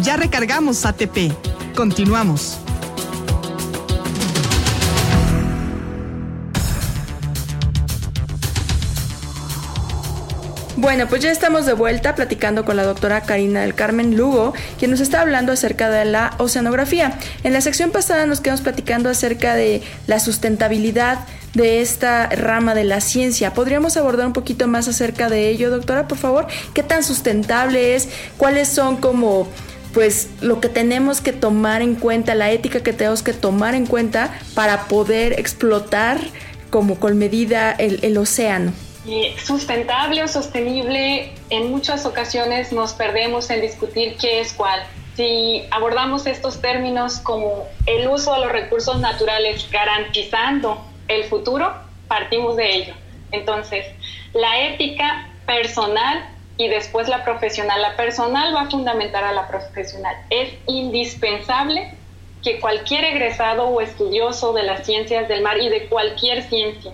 Ya 0.03 0.17
recargamos 0.17 0.85
ATP. 0.85 1.31
Continuamos. 1.77 2.59
Bueno, 10.89 11.07
pues 11.07 11.21
ya 11.21 11.31
estamos 11.31 11.67
de 11.67 11.75
vuelta 11.75 12.15
platicando 12.15 12.65
con 12.65 12.75
la 12.79 12.83
doctora 12.83 13.21
Karina 13.21 13.61
del 13.61 13.75
Carmen 13.75 14.17
Lugo, 14.17 14.55
quien 14.79 14.91
nos 14.91 15.01
está 15.01 15.21
hablando 15.21 15.53
acerca 15.53 15.91
de 15.91 16.07
la 16.07 16.35
oceanografía. 16.39 17.19
En 17.45 17.53
la 17.53 17.61
sección 17.61 17.91
pasada 17.91 18.25
nos 18.25 18.41
quedamos 18.41 18.63
platicando 18.63 19.11
acerca 19.11 19.55
de 19.55 19.83
la 20.07 20.19
sustentabilidad 20.19 21.19
de 21.53 21.83
esta 21.83 22.31
rama 22.31 22.75
de 22.75 22.85
la 22.85 23.03
ciencia. 23.03 23.53
¿Podríamos 23.53 23.99
abordar 23.99 24.27
un 24.27 24.33
poquito 24.33 24.67
más 24.67 24.89
acerca 24.89 25.29
de 25.29 25.51
ello, 25.51 25.69
doctora, 25.69 26.09
por 26.09 26.17
favor? 26.17 26.47
¿Qué 26.73 26.83
tan 26.83 27.05
sustentable 27.05 27.95
es? 27.95 28.09
¿Cuáles 28.39 28.69
son 28.69 28.97
como 28.97 29.47
pues 29.93 30.29
lo 30.41 30.59
que 30.59 30.71
tenemos 30.71 31.21
que 31.21 31.35
tomar 31.35 31.83
en 31.83 31.97
cuenta, 31.97 32.35
la 32.35 32.51
ética 32.51 32.81
que 32.81 32.95
tenemos 32.95 33.23
que 33.23 33.35
tomar 33.35 33.75
en 33.75 33.85
cuenta 33.85 34.31
para 34.55 34.85
poder 34.85 35.39
explotar 35.39 36.19
como 36.71 36.99
con 36.99 37.19
medida 37.19 37.73
el, 37.73 38.01
el 38.03 38.17
océano? 38.17 38.73
Sustentable 39.43 40.23
o 40.23 40.29
sostenible, 40.29 41.33
en 41.51 41.71
muchas 41.71 42.07
ocasiones 42.07 42.73
nos 42.73 42.93
perdemos 42.93 43.51
en 43.51 43.61
discutir 43.61 44.17
qué 44.17 44.41
es 44.41 44.53
cuál. 44.53 44.83
Si 45.17 45.65
abordamos 45.71 46.27
estos 46.27 46.61
términos 46.61 47.19
como 47.19 47.67
el 47.87 48.09
uso 48.09 48.35
de 48.35 48.41
los 48.41 48.53
recursos 48.53 49.01
naturales 49.01 49.69
garantizando 49.71 50.85
el 51.09 51.25
futuro, 51.25 51.73
partimos 52.07 52.57
de 52.57 52.77
ello. 52.77 52.95
Entonces, 53.33 53.87
la 54.33 54.69
ética 54.69 55.29
personal 55.47 56.25
y 56.57 56.69
después 56.69 57.09
la 57.09 57.25
profesional. 57.25 57.81
La 57.81 57.97
personal 57.97 58.55
va 58.55 58.63
a 58.63 58.71
fundamentar 58.71 59.25
a 59.25 59.33
la 59.33 59.49
profesional. 59.49 60.17
Es 60.29 60.51
indispensable 60.67 61.95
que 62.43 62.61
cualquier 62.61 63.05
egresado 63.05 63.69
o 63.69 63.81
estudioso 63.81 64.53
de 64.53 64.65
las 64.65 64.85
ciencias 64.85 65.29
del 65.29 65.43
mar 65.43 65.59
y 65.59 65.69
de 65.69 65.87
cualquier 65.87 66.43
ciencia 66.43 66.93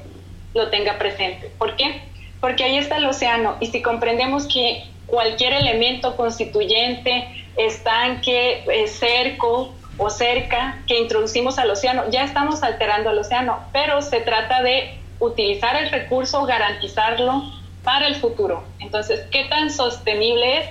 lo 0.55 0.71
tenga 0.71 0.99
presente. 0.99 1.51
¿Por 1.59 1.77
qué? 1.77 2.01
Porque 2.41 2.65
ahí 2.65 2.79
está 2.79 2.97
el 2.97 3.07
océano 3.07 3.57
y 3.61 3.67
si 3.67 3.83
comprendemos 3.83 4.47
que 4.47 4.85
cualquier 5.07 5.53
elemento 5.53 6.17
constituyente, 6.17 7.47
estanque, 7.57 8.65
eh, 8.67 8.87
cerco 8.89 9.75
o 9.97 10.11
cerca 10.11 10.79
que 10.87 10.99
introducimos 10.99 11.59
al 11.59 11.71
océano, 11.71 12.05
ya 12.11 12.25
estamos 12.25 12.63
alterando 12.63 13.11
el 13.11 13.19
océano, 13.19 13.59
pero 13.73 14.03
se 14.03 14.21
trata 14.21 14.63
de 14.63 14.99
utilizar 15.21 15.77
el 15.77 15.91
recurso, 15.91 16.45
garantizarlo 16.45 17.43
para 17.83 18.07
el 18.07 18.17
futuro. 18.17 18.65
Entonces, 18.81 19.21
¿qué 19.31 19.45
tan 19.45 19.71
sostenible 19.71 20.59
es? 20.59 20.67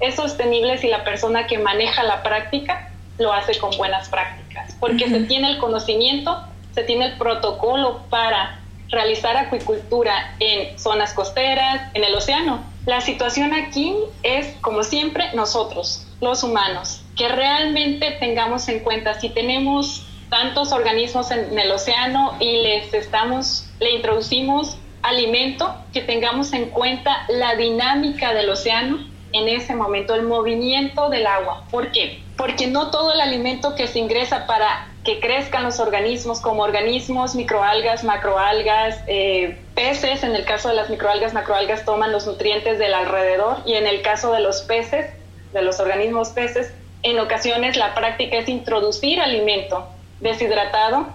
Es 0.00 0.16
sostenible 0.16 0.78
si 0.78 0.88
la 0.88 1.04
persona 1.04 1.46
que 1.46 1.58
maneja 1.58 2.02
la 2.02 2.22
práctica 2.22 2.90
lo 3.18 3.32
hace 3.32 3.56
con 3.58 3.76
buenas 3.76 4.08
prácticas, 4.08 4.74
porque 4.80 5.08
se 5.08 5.20
tiene 5.20 5.50
el 5.50 5.58
conocimiento, 5.58 6.42
se 6.74 6.82
tiene 6.82 7.06
el 7.06 7.12
protocolo 7.16 8.02
para 8.10 8.58
realizar 8.90 9.36
acuicultura 9.36 10.36
en 10.40 10.78
zonas 10.78 11.12
costeras, 11.14 11.90
en 11.94 12.04
el 12.04 12.14
océano. 12.14 12.62
La 12.86 13.00
situación 13.00 13.54
aquí 13.54 13.94
es, 14.22 14.54
como 14.60 14.82
siempre, 14.82 15.32
nosotros, 15.34 16.06
los 16.20 16.42
humanos, 16.42 17.02
que 17.16 17.28
realmente 17.28 18.12
tengamos 18.20 18.68
en 18.68 18.80
cuenta 18.80 19.18
si 19.20 19.30
tenemos 19.30 20.06
tantos 20.28 20.72
organismos 20.72 21.30
en, 21.30 21.58
el 21.58 21.70
océano 21.70 22.34
y 22.40 22.62
les 22.62 22.92
estamos, 22.92 23.66
le 23.80 23.92
introducimos 23.92 24.78
alimento, 25.02 25.74
que 25.92 26.00
tengamos 26.00 26.52
en 26.52 26.70
cuenta 26.70 27.24
la 27.28 27.56
dinámica 27.56 28.32
del 28.34 28.48
océano 28.48 28.98
en 29.32 29.48
ese 29.48 29.74
momento, 29.74 30.14
el 30.14 30.22
movimiento 30.22 31.08
del 31.10 31.26
agua. 31.26 31.64
¿Por 31.70 31.92
qué? 31.92 32.23
Porque 32.36 32.66
no 32.66 32.90
todo 32.90 33.12
el 33.12 33.20
alimento 33.20 33.74
que 33.74 33.86
se 33.86 33.98
ingresa 33.98 34.46
para 34.46 34.88
que 35.04 35.20
crezcan 35.20 35.62
los 35.62 35.78
organismos 35.80 36.40
como 36.40 36.62
organismos, 36.62 37.34
microalgas, 37.34 38.04
macroalgas, 38.04 38.98
eh, 39.06 39.60
peces, 39.74 40.24
en 40.24 40.34
el 40.34 40.44
caso 40.44 40.70
de 40.70 40.74
las 40.74 40.88
microalgas, 40.88 41.34
macroalgas 41.34 41.84
toman 41.84 42.10
los 42.10 42.26
nutrientes 42.26 42.78
del 42.78 42.94
alrededor 42.94 43.58
y 43.66 43.74
en 43.74 43.86
el 43.86 44.02
caso 44.02 44.32
de 44.32 44.40
los 44.40 44.62
peces, 44.62 45.12
de 45.52 45.62
los 45.62 45.78
organismos 45.78 46.30
peces, 46.30 46.72
en 47.02 47.20
ocasiones 47.20 47.76
la 47.76 47.94
práctica 47.94 48.38
es 48.38 48.48
introducir 48.48 49.20
alimento 49.20 49.86
deshidratado 50.20 51.06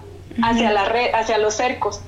hacia, 0.42 0.70
la 0.72 0.84
red, 0.84 1.12
hacia 1.12 1.36
los 1.38 1.54
cercos. 1.54 2.00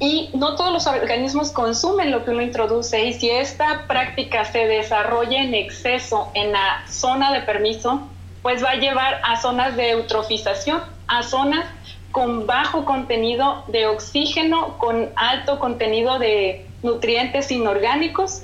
Y 0.00 0.30
no 0.34 0.56
todos 0.56 0.72
los 0.72 0.86
organismos 0.88 1.52
consumen 1.52 2.10
lo 2.10 2.24
que 2.24 2.32
uno 2.32 2.42
introduce 2.42 3.04
y 3.04 3.12
si 3.14 3.30
esta 3.30 3.86
práctica 3.86 4.44
se 4.44 4.66
desarrolla 4.66 5.40
en 5.40 5.54
exceso 5.54 6.32
en 6.34 6.50
la 6.50 6.84
zona 6.88 7.32
de 7.32 7.42
permiso, 7.42 8.02
pues 8.44 8.62
va 8.62 8.72
a 8.72 8.74
llevar 8.74 9.22
a 9.24 9.40
zonas 9.40 9.74
de 9.74 9.92
eutrofización, 9.92 10.82
a 11.08 11.22
zonas 11.22 11.64
con 12.12 12.46
bajo 12.46 12.84
contenido 12.84 13.64
de 13.68 13.86
oxígeno, 13.86 14.76
con 14.76 15.08
alto 15.16 15.58
contenido 15.58 16.18
de 16.18 16.66
nutrientes 16.82 17.50
inorgánicos 17.50 18.42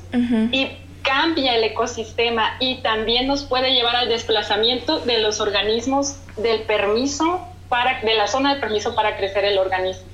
y 0.52 0.68
cambia 1.02 1.54
el 1.54 1.64
ecosistema 1.64 2.56
y 2.60 2.76
también 2.76 3.26
nos 3.26 3.42
puede 3.42 3.74
llevar 3.74 3.94
al 3.94 4.08
desplazamiento 4.08 5.00
de 5.00 5.18
los 5.18 5.38
organismos 5.38 6.16
del 6.38 6.62
permiso 6.62 7.46
para, 7.68 8.00
de 8.00 8.14
la 8.14 8.26
zona 8.26 8.54
de 8.54 8.60
permiso 8.60 8.94
para 8.94 9.18
crecer 9.18 9.44
el 9.44 9.58
organismo. 9.58 10.08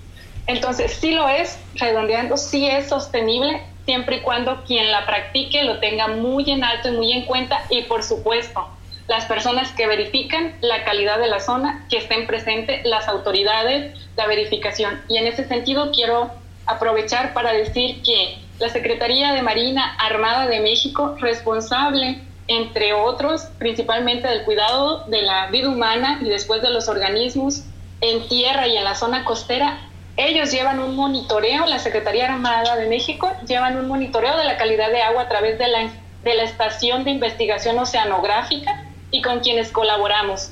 Entonces, 0.48 0.94
sí 0.94 1.12
lo 1.12 1.28
es, 1.28 1.60
redondeando, 1.76 2.36
sí 2.36 2.66
es 2.66 2.88
sostenible, 2.88 3.62
siempre 3.84 4.16
y 4.16 4.20
cuando 4.22 4.64
quien 4.64 4.90
la 4.90 5.06
practique 5.06 5.62
lo 5.62 5.78
tenga 5.78 6.08
muy 6.08 6.50
en 6.50 6.64
alto 6.64 6.88
y 6.88 6.92
muy 6.96 7.12
en 7.12 7.24
cuenta 7.24 7.62
y 7.70 7.82
por 7.82 8.02
supuesto, 8.02 8.66
las 9.08 9.26
personas 9.26 9.70
que 9.72 9.86
verifican 9.86 10.54
la 10.60 10.84
calidad 10.84 11.18
de 11.18 11.28
la 11.28 11.40
zona, 11.40 11.86
que 11.88 11.98
estén 11.98 12.26
presentes 12.26 12.84
las 12.84 13.08
autoridades, 13.08 13.94
la 14.16 14.26
verificación. 14.26 15.00
Y 15.08 15.18
en 15.18 15.26
ese 15.26 15.46
sentido 15.46 15.92
quiero 15.92 16.30
aprovechar 16.66 17.32
para 17.32 17.52
decir 17.52 18.02
que 18.02 18.38
la 18.58 18.68
Secretaría 18.68 19.32
de 19.32 19.42
Marina 19.42 19.94
Armada 19.98 20.46
de 20.48 20.60
México, 20.60 21.16
responsable 21.20 22.20
entre 22.48 22.92
otros, 22.92 23.42
principalmente 23.58 24.28
del 24.28 24.44
cuidado 24.44 25.04
de 25.06 25.22
la 25.22 25.48
vida 25.48 25.68
humana 25.68 26.20
y 26.22 26.28
después 26.28 26.62
de 26.62 26.70
los 26.70 26.88
organismos 26.88 27.64
en 28.00 28.28
tierra 28.28 28.68
y 28.68 28.76
en 28.76 28.84
la 28.84 28.94
zona 28.94 29.24
costera, 29.24 29.78
ellos 30.16 30.50
llevan 30.50 30.78
un 30.80 30.96
monitoreo, 30.96 31.66
la 31.66 31.78
Secretaría 31.78 32.32
Armada 32.32 32.76
de 32.76 32.86
México 32.88 33.30
llevan 33.46 33.76
un 33.76 33.88
monitoreo 33.88 34.36
de 34.36 34.44
la 34.44 34.56
calidad 34.56 34.90
de 34.90 35.02
agua 35.02 35.22
a 35.22 35.28
través 35.28 35.58
de 35.58 35.68
la, 35.68 35.90
de 36.22 36.34
la 36.34 36.44
Estación 36.44 37.04
de 37.04 37.10
Investigación 37.10 37.78
Oceanográfica 37.78 38.85
y 39.10 39.22
con 39.22 39.40
quienes 39.40 39.70
colaboramos. 39.70 40.50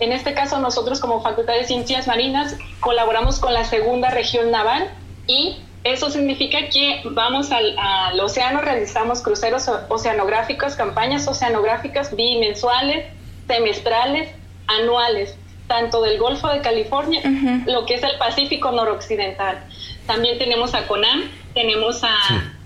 En 0.00 0.12
este 0.12 0.34
caso, 0.34 0.58
nosotros 0.58 1.00
como 1.00 1.22
Facultad 1.22 1.54
de 1.54 1.64
Ciencias 1.64 2.06
Marinas 2.06 2.56
colaboramos 2.80 3.38
con 3.38 3.54
la 3.54 3.64
Segunda 3.64 4.10
Región 4.10 4.50
Naval 4.50 4.90
y 5.26 5.56
eso 5.84 6.10
significa 6.10 6.68
que 6.68 7.02
vamos 7.04 7.52
al, 7.52 8.18
océano, 8.20 8.60
realizamos 8.60 9.22
cruceros 9.22 9.68
oceanográficos, 9.88 10.74
campañas 10.74 11.28
oceanográficas 11.28 12.16
bimensuales, 12.16 13.06
semestrales, 13.46 14.30
anuales, 14.66 15.36
tanto 15.68 16.02
del 16.02 16.18
Golfo 16.18 16.48
de 16.48 16.60
California, 16.60 17.22
lo 17.66 17.84
que 17.84 17.94
es 17.94 18.02
el 18.02 18.16
Pacífico 18.18 18.72
noroccidental. 18.72 19.62
También 20.06 20.38
tenemos 20.38 20.74
a 20.74 20.86
CONAM, 20.86 21.30
tenemos 21.52 22.02
a, 22.02 22.16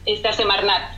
este, 0.07 0.29
a 0.29 0.33
Semarnat. 0.33 0.93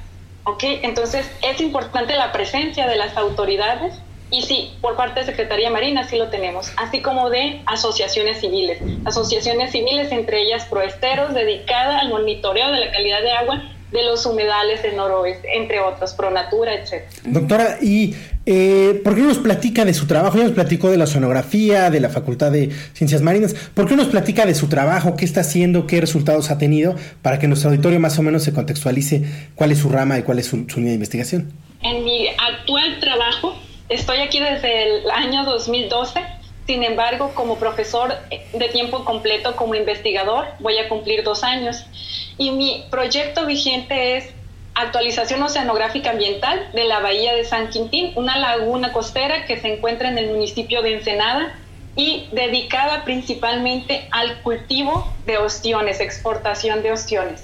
¿ok? 0.44 0.62
Entonces 0.82 1.30
es 1.42 1.60
importante 1.60 2.14
la 2.16 2.32
presencia 2.32 2.86
de 2.86 2.96
las 2.96 3.16
autoridades 3.16 3.94
y 4.30 4.42
sí, 4.42 4.72
por 4.80 4.96
parte 4.96 5.20
de 5.20 5.26
Secretaría 5.26 5.70
Marina 5.70 6.08
sí 6.08 6.16
lo 6.16 6.28
tenemos, 6.28 6.72
así 6.76 7.00
como 7.00 7.30
de 7.30 7.62
asociaciones 7.66 8.40
civiles. 8.40 8.78
Asociaciones 9.04 9.72
civiles, 9.72 10.12
entre 10.12 10.42
ellas 10.42 10.66
Proesteros, 10.66 11.34
dedicada 11.34 11.98
al 11.98 12.10
monitoreo 12.10 12.70
de 12.70 12.80
la 12.80 12.92
calidad 12.92 13.22
de 13.22 13.32
agua 13.32 13.62
de 13.90 14.04
los 14.04 14.24
humedales 14.24 14.82
del 14.82 14.96
noroeste, 14.96 15.48
entre 15.56 15.80
otros, 15.80 16.12
Pronatura, 16.14 16.74
etc. 16.74 17.02
Doctora, 17.24 17.78
¿y 17.82 18.14
eh, 18.46 19.00
por 19.02 19.16
qué 19.16 19.22
no 19.22 19.28
nos 19.28 19.38
platica 19.38 19.84
de 19.84 19.94
su 19.94 20.06
trabajo? 20.06 20.38
Ya 20.38 20.44
nos 20.44 20.52
platicó 20.52 20.90
de 20.90 20.96
la 20.96 21.06
sonografía, 21.06 21.90
de 21.90 21.98
la 21.98 22.08
Facultad 22.08 22.52
de 22.52 22.70
Ciencias 22.92 23.22
Marinas. 23.22 23.54
¿Por 23.74 23.88
qué 23.88 23.96
no 23.96 24.04
nos 24.04 24.12
platica 24.12 24.46
de 24.46 24.54
su 24.54 24.68
trabajo? 24.68 25.16
¿Qué 25.16 25.24
está 25.24 25.40
haciendo? 25.40 25.88
¿Qué 25.88 26.00
resultados 26.00 26.52
ha 26.52 26.58
tenido? 26.58 26.94
Para 27.22 27.40
que 27.40 27.48
nuestro 27.48 27.70
auditorio 27.70 27.98
más 27.98 28.16
o 28.18 28.22
menos 28.22 28.44
se 28.44 28.52
contextualice 28.52 29.24
cuál 29.56 29.72
es 29.72 29.78
su 29.78 29.88
rama 29.88 30.18
y 30.18 30.22
cuál 30.22 30.38
es 30.38 30.46
su, 30.46 30.66
su 30.68 30.76
línea 30.76 30.90
de 30.90 30.94
investigación. 30.94 31.52
En 31.82 32.04
mi 32.04 32.28
actual 32.28 33.00
trabajo 33.00 33.56
Estoy 33.90 34.18
aquí 34.18 34.38
desde 34.38 34.84
el 34.84 35.10
año 35.10 35.44
2012. 35.44 36.20
Sin 36.64 36.84
embargo, 36.84 37.32
como 37.34 37.58
profesor 37.58 38.14
de 38.52 38.68
tiempo 38.68 39.04
completo, 39.04 39.56
como 39.56 39.74
investigador, 39.74 40.46
voy 40.60 40.78
a 40.78 40.88
cumplir 40.88 41.24
dos 41.24 41.42
años. 41.42 41.84
Y 42.38 42.52
mi 42.52 42.84
proyecto 42.88 43.46
vigente 43.46 44.16
es 44.16 44.30
actualización 44.76 45.42
oceanográfica 45.42 46.10
ambiental 46.10 46.70
de 46.72 46.84
la 46.84 47.00
bahía 47.00 47.34
de 47.34 47.44
San 47.44 47.70
Quintín, 47.70 48.12
una 48.14 48.38
laguna 48.38 48.92
costera 48.92 49.44
que 49.46 49.58
se 49.58 49.74
encuentra 49.74 50.08
en 50.08 50.18
el 50.18 50.28
municipio 50.28 50.82
de 50.82 50.94
Ensenada 50.94 51.58
y 51.96 52.28
dedicada 52.30 53.04
principalmente 53.04 54.06
al 54.12 54.40
cultivo 54.42 55.12
de 55.26 55.38
ostiones, 55.38 55.98
exportación 55.98 56.84
de 56.84 56.92
ostiones. 56.92 57.42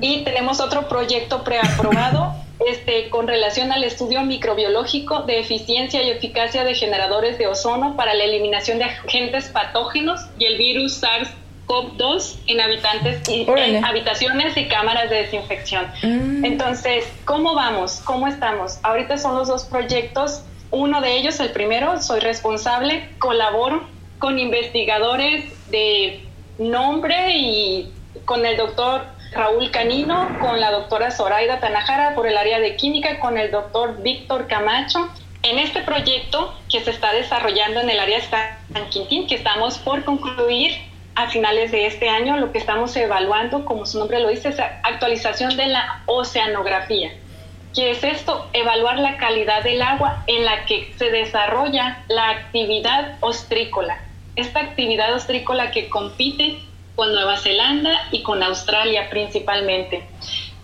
Y 0.00 0.24
tenemos 0.24 0.60
otro 0.60 0.88
proyecto 0.88 1.44
preaprobado 1.44 2.34
este, 2.66 3.08
con 3.08 3.28
relación 3.28 3.70
al 3.72 3.84
estudio 3.84 4.22
microbiológico 4.22 5.22
de 5.22 5.38
eficiencia 5.38 6.02
y 6.02 6.10
eficacia 6.10 6.64
de 6.64 6.74
generadores 6.74 7.38
de 7.38 7.46
ozono 7.46 7.96
para 7.96 8.14
la 8.14 8.24
eliminación 8.24 8.78
de 8.78 8.84
agentes 8.84 9.48
patógenos 9.48 10.20
y 10.38 10.46
el 10.46 10.58
virus 10.58 11.02
SARS-CoV-2 11.02 12.36
en 12.48 12.60
habitantes 12.60 13.28
y 13.28 13.46
en 13.48 13.84
habitaciones 13.84 14.56
y 14.56 14.66
cámaras 14.66 15.08
de 15.08 15.16
desinfección. 15.16 15.86
Mm. 16.02 16.44
Entonces, 16.44 17.04
¿cómo 17.24 17.54
vamos? 17.54 18.00
¿Cómo 18.04 18.26
estamos? 18.26 18.78
Ahorita 18.82 19.18
son 19.18 19.36
los 19.36 19.48
dos 19.48 19.64
proyectos. 19.64 20.42
Uno 20.70 21.00
de 21.00 21.16
ellos, 21.16 21.38
el 21.40 21.50
primero, 21.50 22.02
soy 22.02 22.20
responsable, 22.20 23.08
colaboro 23.18 23.86
con 24.18 24.38
investigadores 24.38 25.44
de 25.70 26.20
nombre 26.58 27.36
y 27.36 27.92
con 28.24 28.44
el 28.44 28.56
doctor 28.56 29.02
Raúl 29.32 29.70
Canino, 29.70 30.38
con 30.40 30.60
la 30.60 30.70
doctora 30.70 31.10
Zoraida 31.10 31.60
Tanajara 31.60 32.14
por 32.14 32.26
el 32.26 32.36
área 32.36 32.58
de 32.60 32.76
química, 32.76 33.20
con 33.20 33.36
el 33.38 33.50
doctor 33.50 34.02
Víctor 34.02 34.46
Camacho. 34.46 35.08
En 35.42 35.58
este 35.58 35.82
proyecto 35.82 36.54
que 36.70 36.80
se 36.80 36.90
está 36.90 37.12
desarrollando 37.12 37.80
en 37.80 37.90
el 37.90 38.00
área 38.00 38.18
de 38.18 38.24
San 38.24 38.88
Quintín, 38.90 39.26
que 39.26 39.36
estamos 39.36 39.78
por 39.78 40.04
concluir 40.04 40.72
a 41.14 41.28
finales 41.28 41.70
de 41.72 41.86
este 41.86 42.08
año, 42.08 42.36
lo 42.36 42.52
que 42.52 42.58
estamos 42.58 42.96
evaluando, 42.96 43.64
como 43.64 43.86
su 43.86 43.98
nombre 43.98 44.20
lo 44.20 44.28
dice, 44.28 44.48
es 44.50 44.60
actualización 44.60 45.56
de 45.56 45.66
la 45.66 46.02
oceanografía. 46.06 47.12
¿Qué 47.74 47.90
es 47.90 48.02
esto? 48.02 48.48
Evaluar 48.52 48.98
la 48.98 49.16
calidad 49.18 49.62
del 49.62 49.82
agua 49.82 50.24
en 50.26 50.44
la 50.44 50.64
que 50.64 50.92
se 50.96 51.10
desarrolla 51.10 52.02
la 52.08 52.30
actividad 52.30 53.16
ostrícola. 53.20 54.00
Esta 54.36 54.60
actividad 54.60 55.12
ostrícola 55.12 55.70
que 55.70 55.88
compite 55.88 56.58
con 56.98 57.12
Nueva 57.12 57.36
Zelanda 57.36 58.08
y 58.10 58.24
con 58.24 58.42
Australia 58.42 59.08
principalmente. 59.08 60.02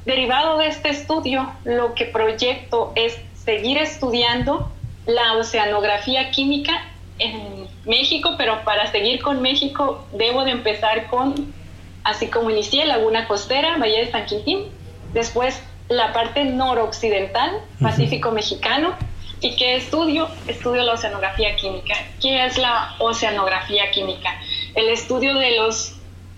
Derivado 0.05 0.59
de 0.59 0.67
este 0.67 0.89
estudio, 0.89 1.49
lo 1.63 1.95
que 1.95 2.07
proyecto 2.07 2.91
es 2.97 3.17
seguir 3.35 3.79
estudiando 3.79 4.69
la 5.07 5.35
oceanografía 5.35 6.33
química 6.33 6.73
en 7.21 7.69
México, 7.85 8.35
pero 8.37 8.65
para 8.65 8.91
seguir 8.91 9.23
con 9.23 9.43
México 9.43 10.05
debo 10.13 10.43
de 10.43 10.51
empezar 10.51 11.07
con, 11.07 11.55
así 12.03 12.27
como 12.27 12.51
inicié, 12.51 12.85
Laguna 12.85 13.29
Costera, 13.29 13.79
Bahía 13.79 14.01
de 14.01 14.11
San 14.11 14.27
Quintín, 14.27 14.65
después 15.13 15.63
la 15.89 16.13
parte 16.13 16.45
noroccidental, 16.45 17.61
Pacífico 17.81 18.33
Mexicano, 18.33 18.97
¿Y 19.41 19.57
qué 19.57 19.77
estudio? 19.77 20.29
Estudio 20.47 20.85
la 20.85 20.95
oceanografía 20.95 21.55
química. 21.57 21.95
¿Qué 22.19 22.47
es 22.47 22.57
la 22.57 22.95
oceanografía 22.99 23.91
química? 23.91 24.31
El 24.75 24.89
estudio 24.89 25.35
de 25.35 25.59
los 25.59 25.94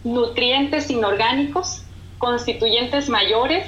nutrientes 0.07 0.89
inorgánicos, 0.89 1.83
constituyentes 2.19 3.09
mayores, 3.09 3.67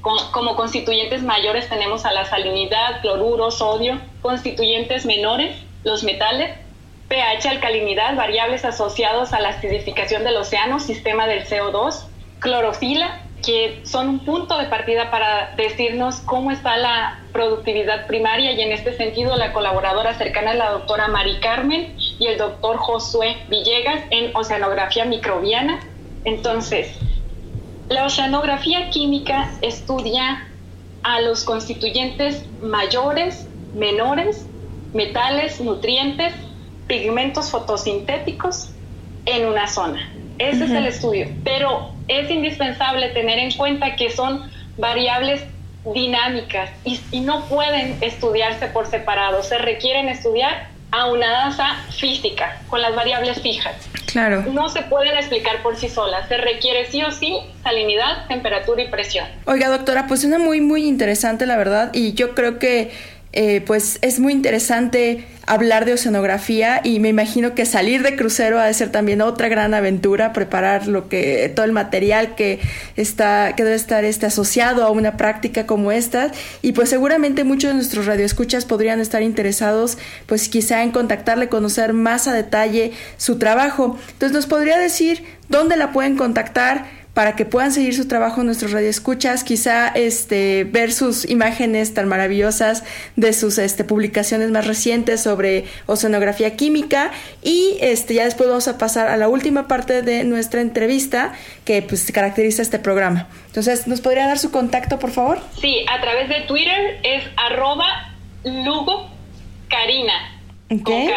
como 0.00 0.54
constituyentes 0.54 1.22
mayores 1.22 1.68
tenemos 1.68 2.04
a 2.04 2.12
la 2.12 2.26
salinidad, 2.26 3.00
cloruro, 3.00 3.50
sodio, 3.50 4.00
constituyentes 4.22 5.06
menores, 5.06 5.56
los 5.82 6.04
metales, 6.04 6.56
pH, 7.08 7.48
alcalinidad, 7.48 8.14
variables 8.14 8.64
asociados 8.64 9.32
a 9.32 9.40
la 9.40 9.50
acidificación 9.50 10.22
del 10.24 10.36
océano, 10.36 10.78
sistema 10.78 11.26
del 11.26 11.44
CO2, 11.44 12.06
clorofila, 12.38 13.22
que 13.44 13.80
son 13.84 14.08
un 14.08 14.18
punto 14.20 14.56
de 14.58 14.66
partida 14.66 15.10
para 15.10 15.54
decirnos 15.56 16.16
cómo 16.20 16.50
está 16.50 16.76
la 16.76 17.20
productividad 17.32 18.06
primaria 18.06 18.52
y 18.52 18.60
en 18.60 18.72
este 18.72 18.96
sentido 18.96 19.36
la 19.36 19.52
colaboradora 19.52 20.14
cercana 20.14 20.52
es 20.52 20.58
la 20.58 20.70
doctora 20.70 21.08
Mari 21.08 21.40
Carmen 21.40 21.96
y 22.18 22.26
el 22.26 22.38
doctor 22.38 22.76
Josué 22.76 23.36
Villegas 23.48 24.02
en 24.10 24.34
oceanografía 24.36 25.04
microbiana. 25.04 25.80
Entonces, 26.24 26.94
la 27.88 28.06
oceanografía 28.06 28.90
química 28.90 29.50
estudia 29.60 30.48
a 31.02 31.20
los 31.20 31.44
constituyentes 31.44 32.44
mayores, 32.62 33.46
menores, 33.74 34.46
metales, 34.94 35.60
nutrientes, 35.60 36.32
pigmentos 36.86 37.50
fotosintéticos 37.50 38.70
en 39.26 39.46
una 39.46 39.66
zona. 39.66 40.10
Ese 40.38 40.64
es 40.64 40.70
el 40.70 40.86
estudio. 40.86 41.28
Pero 41.44 41.90
es 42.08 42.30
indispensable 42.30 43.08
tener 43.10 43.38
en 43.38 43.52
cuenta 43.52 43.96
que 43.96 44.10
son 44.10 44.50
variables 44.78 45.44
dinámicas 45.92 46.70
y, 46.84 46.98
y, 47.10 47.20
no 47.20 47.44
pueden 47.44 47.98
estudiarse 48.00 48.68
por 48.68 48.86
separado. 48.86 49.42
Se 49.42 49.58
requieren 49.58 50.08
estudiar 50.08 50.73
a 50.94 51.84
física, 51.90 52.60
con 52.68 52.80
las 52.80 52.94
variables 52.94 53.40
fijas. 53.40 53.74
Claro. 54.06 54.44
No 54.52 54.68
se 54.68 54.82
pueden 54.82 55.16
explicar 55.16 55.62
por 55.62 55.76
sí 55.76 55.88
solas. 55.88 56.28
Se 56.28 56.36
requiere 56.36 56.90
sí 56.90 57.02
o 57.02 57.10
sí 57.10 57.36
salinidad, 57.64 58.26
temperatura 58.28 58.82
y 58.82 58.88
presión. 58.88 59.26
Oiga, 59.46 59.68
doctora, 59.68 60.06
pues 60.06 60.20
suena 60.20 60.38
muy, 60.38 60.60
muy 60.60 60.86
interesante, 60.86 61.46
la 61.46 61.56
verdad. 61.56 61.90
Y 61.92 62.14
yo 62.14 62.34
creo 62.34 62.58
que 62.58 62.92
eh, 63.36 63.62
pues 63.66 63.98
es 64.00 64.20
muy 64.20 64.32
interesante 64.32 65.24
hablar 65.44 65.86
de 65.86 65.92
oceanografía 65.92 66.80
y 66.84 67.00
me 67.00 67.08
imagino 67.08 67.56
que 67.56 67.66
salir 67.66 68.04
de 68.04 68.14
crucero 68.14 68.60
ha 68.60 68.66
de 68.66 68.74
ser 68.74 68.92
también 68.92 69.20
otra 69.22 69.48
gran 69.48 69.74
aventura, 69.74 70.32
preparar 70.32 70.86
lo 70.86 71.08
que 71.08 71.52
todo 71.52 71.66
el 71.66 71.72
material 71.72 72.36
que 72.36 72.60
está 72.94 73.56
que 73.56 73.64
debe 73.64 73.74
estar 73.74 74.04
este 74.04 74.26
asociado 74.26 74.84
a 74.84 74.90
una 74.90 75.16
práctica 75.16 75.66
como 75.66 75.90
esta 75.90 76.30
y 76.62 76.72
pues 76.72 76.90
seguramente 76.90 77.42
muchos 77.42 77.70
de 77.70 77.74
nuestros 77.74 78.06
radioescuchas 78.06 78.66
podrían 78.66 79.00
estar 79.00 79.22
interesados 79.24 79.98
pues 80.26 80.48
quizá 80.48 80.84
en 80.84 80.92
contactarle, 80.92 81.48
conocer 81.48 81.92
más 81.92 82.28
a 82.28 82.32
detalle 82.32 82.92
su 83.16 83.38
trabajo. 83.40 83.98
Entonces 84.12 84.32
nos 84.32 84.46
podría 84.46 84.78
decir 84.78 85.24
dónde 85.48 85.76
la 85.76 85.90
pueden 85.92 86.16
contactar 86.16 87.03
para 87.14 87.36
que 87.36 87.44
puedan 87.44 87.72
seguir 87.72 87.94
su 87.94 88.08
trabajo 88.08 88.40
en 88.40 88.46
nuestros 88.46 88.72
radioescuchas, 88.72 89.44
quizá 89.44 89.88
este, 89.88 90.64
ver 90.64 90.92
sus 90.92 91.28
imágenes 91.28 91.94
tan 91.94 92.08
maravillosas 92.08 92.84
de 93.14 93.32
sus 93.32 93.58
este, 93.58 93.84
publicaciones 93.84 94.50
más 94.50 94.66
recientes 94.66 95.22
sobre 95.22 95.64
oceanografía 95.86 96.56
química 96.56 97.12
y 97.42 97.78
este, 97.80 98.14
ya 98.14 98.24
después 98.24 98.48
vamos 98.48 98.66
a 98.66 98.78
pasar 98.78 99.08
a 99.08 99.16
la 99.16 99.28
última 99.28 99.68
parte 99.68 100.02
de 100.02 100.24
nuestra 100.24 100.60
entrevista 100.60 101.32
que 101.64 101.82
pues, 101.82 102.10
caracteriza 102.12 102.62
este 102.62 102.80
programa. 102.80 103.28
Entonces, 103.46 103.86
¿nos 103.86 104.00
podría 104.00 104.26
dar 104.26 104.38
su 104.40 104.50
contacto, 104.50 104.98
por 104.98 105.12
favor? 105.12 105.38
Sí, 105.60 105.86
a 105.88 106.00
través 106.00 106.28
de 106.28 106.40
Twitter 106.42 106.98
es 107.04 107.22
arroba 107.36 108.12
Lugo 108.42 109.08
Karina. 109.68 110.40
Okay. 110.68 111.10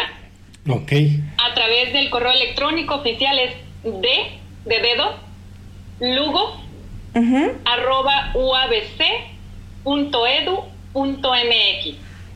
Ok. 0.68 0.92
A 1.38 1.54
través 1.54 1.92
del 1.92 2.08
correo 2.10 2.30
electrónico 2.30 2.96
oficial 2.96 3.36
es 3.38 3.54
de, 3.82 4.38
de 4.66 4.80
dedo, 4.80 5.27
lugo 6.00 6.44
uh 6.44 6.52
-huh. 7.14 7.50
arroba 7.64 8.30
uabc.edu.mx. 8.34 9.18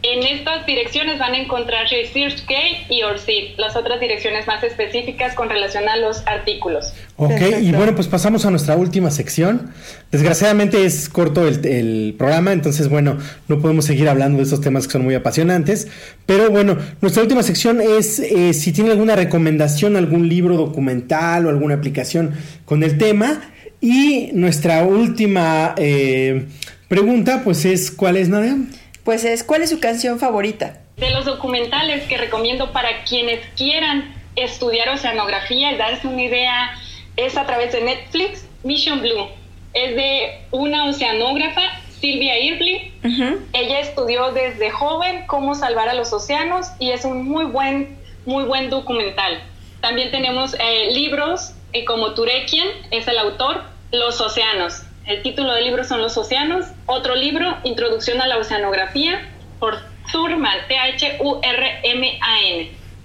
En 0.05 0.25
estas 0.25 0.67
direcciones 0.67 1.21
van 1.21 1.35
a 1.35 1.39
encontrar 1.39 1.87
ResearchK 1.89 2.51
y 2.91 3.05
ORCID, 3.05 3.57
las 3.57 3.77
otras 3.77 4.01
direcciones 4.01 4.49
más 4.49 4.65
específicas 4.65 5.35
con 5.37 5.49
relación 5.49 5.89
a 5.89 5.97
los 5.97 6.27
artículos. 6.27 6.93
Ok, 7.15 7.29
Perfecto. 7.31 7.61
y 7.61 7.71
bueno, 7.71 7.95
pues 7.95 8.09
pasamos 8.09 8.45
a 8.45 8.51
nuestra 8.51 8.75
última 8.77 9.13
sección. 9.13 9.71
Desgraciadamente 10.11 10.85
es 10.85 11.09
corto 11.09 11.47
el, 11.47 11.65
el, 11.65 12.15
programa, 12.19 12.53
entonces 12.53 12.89
bueno, 12.89 13.17
no 13.47 13.61
podemos 13.61 13.85
seguir 13.85 14.09
hablando 14.09 14.39
de 14.39 14.45
estos 14.45 14.61
temas 14.61 14.89
que 14.89 14.93
son 14.93 15.05
muy 15.05 15.15
apasionantes. 15.15 15.87
Pero 16.27 16.51
bueno, 16.51 16.79
nuestra 17.01 17.23
última 17.23 17.45
sección 17.45 17.81
es 17.81 18.19
eh, 18.19 18.55
si 18.55 18.73
tiene 18.73 18.91
alguna 18.91 19.15
recomendación, 19.15 19.97
algún 19.97 20.29
libro 20.29 20.57
documental 20.57 21.47
o 21.47 21.49
alguna 21.49 21.75
aplicación 21.75 22.33
con 22.65 22.83
el 22.83 22.99
tema. 22.99 23.41
Y 23.81 24.31
nuestra 24.33 24.83
última 24.83 25.75
eh, 25.77 26.47
pregunta, 26.89 27.43
pues 27.45 27.65
es, 27.65 27.93
¿cuál 27.93 28.17
es, 28.17 28.29
Nadia? 28.29 28.57
Pues 29.05 29.25
es, 29.25 29.43
¿cuál 29.43 29.63
es 29.63 29.71
su 29.71 29.81
canción 29.81 30.19
favorita? 30.19 30.81
De 30.97 31.11
los 31.11 31.25
documentales 31.25 32.05
que 32.05 32.17
recomiendo 32.17 32.73
para 32.73 33.05
quienes 33.05 33.41
quieran 33.57 34.15
estudiar 34.37 34.89
oceanografía 34.89 35.73
y 35.73 35.77
darse 35.77 36.07
una 36.07 36.23
idea, 36.23 36.75
es 37.17 37.37
a 37.37 37.45
través 37.47 37.73
de 37.73 37.83
Netflix, 37.83 38.47
Mission 38.63 39.01
Blue. 39.01 39.27
Es 39.75 39.97
de 39.97 40.41
una 40.51 40.87
oceanógrafa, 40.87 41.63
Silvia 42.01 42.39
Irvly. 42.39 42.93
Uh 43.03 43.09
-huh. 43.09 43.39
Ella 43.53 43.81
estudió 43.81 44.33
desde 44.33 44.71
joven 44.71 45.25
cómo 45.27 45.55
salvar 45.55 45.89
a 45.89 45.95
los 45.95 46.13
océanos 46.13 46.69
y 46.79 46.91
es 46.91 47.05
un 47.05 47.25
muy 47.25 47.45
buen, 47.45 47.97
muy 48.25 48.45
buen 48.45 48.71
documental. 48.71 49.43
También 49.81 50.11
tenemos 50.13 50.55
eh, 50.55 50.93
libros 50.93 51.55
eh, 51.73 51.85
como 51.85 52.15
Turekian, 52.15 52.69
es 52.91 53.09
el 53.09 53.19
autor, 53.19 53.65
Los 53.91 54.21
Océanos. 54.21 54.83
El 55.07 55.23
título 55.23 55.53
del 55.53 55.65
libro 55.65 55.85
son 55.85 56.01
Los 56.01 56.17
Océanos. 56.17 56.67
Otro 56.87 57.15
libro, 57.17 57.57
Introducción 57.65 58.21
a 58.21 58.27
la 58.27 58.39
Oceanografía, 58.39 59.21
por 59.59 59.79
Thurman, 60.11 60.59
T-H-U-R-M-A-N. 60.69 62.03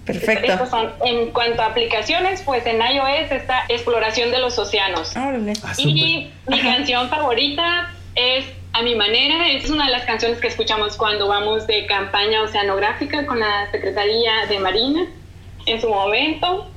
Perfecto. 0.06 0.54
Estos 0.54 0.70
son, 0.70 0.94
en 1.04 1.32
cuanto 1.32 1.62
a 1.62 1.66
aplicaciones, 1.68 2.42
pues 2.44 2.66
en 2.66 2.82
iOS 2.82 3.32
está 3.32 3.66
Exploración 3.68 4.32
de 4.32 4.40
los 4.40 4.58
Océanos. 4.58 5.18
Ah, 5.18 5.34
y 5.78 6.32
mi 6.48 6.60
canción 6.62 7.10
favorita 7.16 7.94
es 8.16 8.46
A 8.74 8.82
mi 8.84 8.96
manera. 8.96 9.50
Es 9.50 9.70
una 9.70 9.86
de 9.88 9.92
las 9.92 10.06
canciones 10.06 10.40
que 10.40 10.48
escuchamos 10.48 10.96
cuando 10.96 11.28
vamos 11.28 11.68
de 11.68 11.86
campaña 11.88 12.42
oceanográfica 12.44 13.26
con 13.26 13.40
la 13.40 13.70
Secretaría 13.72 14.46
de 14.48 14.60
Marina 14.60 15.08
en 15.66 15.82
su 15.82 15.90
momento. 15.90 16.70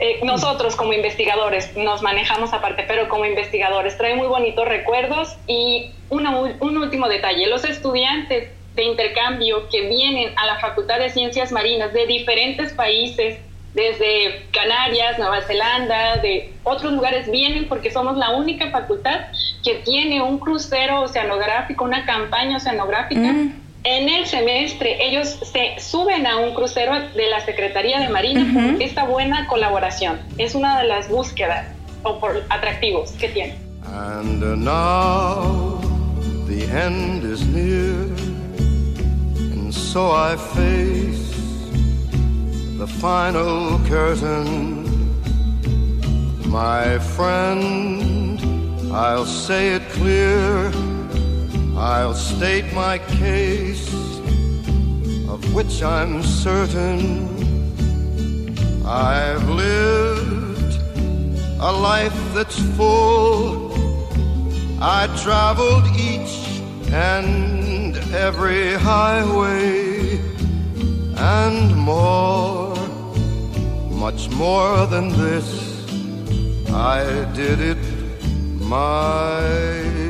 Eh, 0.00 0.20
nosotros 0.22 0.76
como 0.76 0.92
investigadores 0.92 1.76
nos 1.76 2.02
manejamos 2.02 2.52
aparte, 2.52 2.84
pero 2.86 3.08
como 3.08 3.24
investigadores 3.24 3.98
trae 3.98 4.14
muy 4.14 4.28
bonitos 4.28 4.66
recuerdos 4.66 5.36
y 5.48 5.90
una, 6.08 6.30
un 6.38 6.78
último 6.78 7.08
detalle, 7.08 7.48
los 7.48 7.64
estudiantes 7.64 8.48
de 8.76 8.84
intercambio 8.84 9.68
que 9.68 9.88
vienen 9.88 10.32
a 10.36 10.46
la 10.46 10.60
Facultad 10.60 11.00
de 11.00 11.10
Ciencias 11.10 11.50
Marinas 11.50 11.92
de 11.92 12.06
diferentes 12.06 12.72
países, 12.72 13.38
desde 13.74 14.46
Canarias, 14.52 15.18
Nueva 15.18 15.42
Zelanda, 15.42 16.16
de 16.18 16.52
otros 16.62 16.92
lugares, 16.92 17.30
vienen 17.30 17.68
porque 17.68 17.90
somos 17.90 18.16
la 18.16 18.30
única 18.30 18.70
facultad 18.70 19.26
que 19.64 19.74
tiene 19.84 20.22
un 20.22 20.38
crucero 20.38 21.02
oceanográfico, 21.02 21.84
una 21.84 22.06
campaña 22.06 22.56
oceanográfica. 22.56 23.20
Mm 23.20 23.67
en 23.84 24.08
el 24.08 24.26
semestre 24.26 24.98
ellos 25.06 25.38
se 25.42 25.80
suben 25.80 26.26
a 26.26 26.38
un 26.38 26.54
crucero 26.54 26.92
de 27.14 27.30
la 27.30 27.40
Secretaría 27.40 28.00
de 28.00 28.08
Marina 28.08 28.40
uh 28.40 28.46
-huh. 28.46 28.72
por 28.72 28.82
esta 28.82 29.04
buena 29.04 29.46
colaboración. 29.46 30.18
Es 30.36 30.54
una 30.54 30.80
de 30.80 30.88
las 30.88 31.08
búsquedas 31.08 31.66
o 32.02 32.18
por 32.18 32.44
atractivos 32.48 33.12
que 33.12 33.28
tiene. 33.28 33.54
And 33.86 34.42
now 34.64 35.80
the 36.46 36.64
end 36.86 37.24
is 37.24 37.46
near 37.46 38.06
and 39.52 39.72
so 39.72 40.12
I 40.12 40.36
face 40.36 41.32
the 42.78 42.86
final 42.86 43.78
curtain 43.88 44.84
my 46.46 46.98
friend 47.16 48.40
I'll 48.92 49.26
say 49.26 49.76
it 49.76 49.82
clear 49.92 50.70
I'll 51.78 52.14
state 52.14 52.72
my 52.74 52.98
case, 52.98 53.88
of 55.28 55.54
which 55.54 55.80
I'm 55.80 56.24
certain. 56.24 57.28
I've 58.84 59.48
lived 59.48 60.74
a 61.60 61.70
life 61.70 62.18
that's 62.34 62.58
full. 62.76 63.72
I 64.80 65.06
traveled 65.22 65.86
each 65.96 66.60
and 66.90 67.96
every 68.12 68.74
highway 68.74 70.18
and 71.16 71.76
more, 71.76 72.74
much 73.88 74.28
more 74.30 74.84
than 74.86 75.10
this. 75.10 75.48
I 76.72 77.24
did 77.34 77.60
it 77.60 77.82
my 78.60 80.07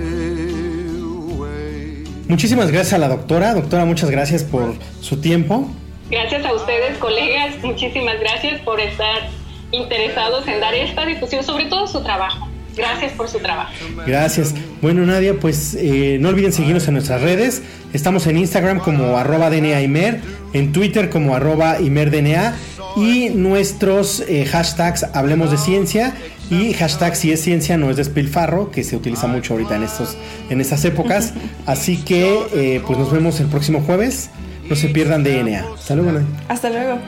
Muchísimas 2.28 2.70
gracias 2.70 2.92
a 2.92 2.98
la 2.98 3.08
doctora. 3.08 3.54
Doctora, 3.54 3.84
muchas 3.84 4.10
gracias 4.10 4.44
por 4.44 4.74
su 5.00 5.20
tiempo. 5.20 5.68
Gracias 6.10 6.44
a 6.44 6.52
ustedes, 6.52 6.96
colegas. 6.98 7.56
Muchísimas 7.62 8.20
gracias 8.20 8.60
por 8.60 8.80
estar 8.80 9.28
interesados 9.72 10.46
en 10.46 10.60
dar 10.60 10.74
esta 10.74 11.04
difusión, 11.06 11.42
sobre 11.42 11.66
todo 11.66 11.86
su 11.86 12.02
trabajo. 12.02 12.48
Gracias 12.76 13.12
por 13.12 13.28
su 13.28 13.38
trabajo. 13.38 13.72
Gracias. 14.06 14.54
Bueno, 14.80 15.04
Nadia, 15.04 15.34
pues 15.40 15.74
eh, 15.74 16.18
no 16.20 16.28
olviden 16.28 16.52
seguirnos 16.52 16.86
en 16.86 16.94
nuestras 16.94 17.22
redes. 17.22 17.62
Estamos 17.92 18.26
en 18.26 18.38
Instagram 18.38 18.78
como 18.78 19.16
arroba 19.18 19.50
DNAImer, 19.50 20.20
en 20.52 20.72
Twitter 20.72 21.10
como 21.10 21.34
arroba 21.34 21.80
ImerDNA 21.80 22.54
y 22.96 23.30
nuestros 23.30 24.20
eh, 24.20 24.44
hashtags 24.44 25.04
Hablemos 25.14 25.50
de 25.50 25.58
Ciencia 25.58 26.14
y 26.50 26.72
hashtag 26.72 27.14
si 27.14 27.32
es 27.32 27.42
ciencia 27.42 27.76
no 27.76 27.90
es 27.90 27.96
despilfarro, 27.96 28.70
que 28.70 28.82
se 28.82 28.96
utiliza 28.96 29.26
mucho 29.26 29.54
ahorita 29.54 29.76
en, 29.76 29.82
estos, 29.82 30.16
en 30.48 30.60
estas 30.60 30.84
épocas. 30.84 31.34
Así 31.66 31.98
que 31.98 32.46
eh, 32.54 32.82
pues 32.86 32.98
nos 32.98 33.10
vemos 33.12 33.40
el 33.40 33.46
próximo 33.48 33.82
jueves. 33.82 34.30
No 34.68 34.76
se 34.76 34.88
pierdan 34.88 35.24
DNA. 35.24 35.64
Hasta 35.74 35.94
luego. 35.94 36.20
Hasta 36.48 36.70
luego. 36.70 36.98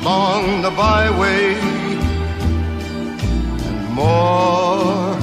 Along 0.00 0.62
the 0.62 0.70
byway 0.70 1.54
and 3.68 3.94
more, 3.94 5.16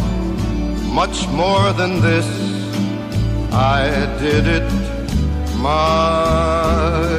much 0.94 1.28
more 1.30 1.74
than 1.74 2.02
this, 2.02 2.26
I 3.52 4.08
did 4.22 4.48
it 4.48 4.64
my 5.62 7.19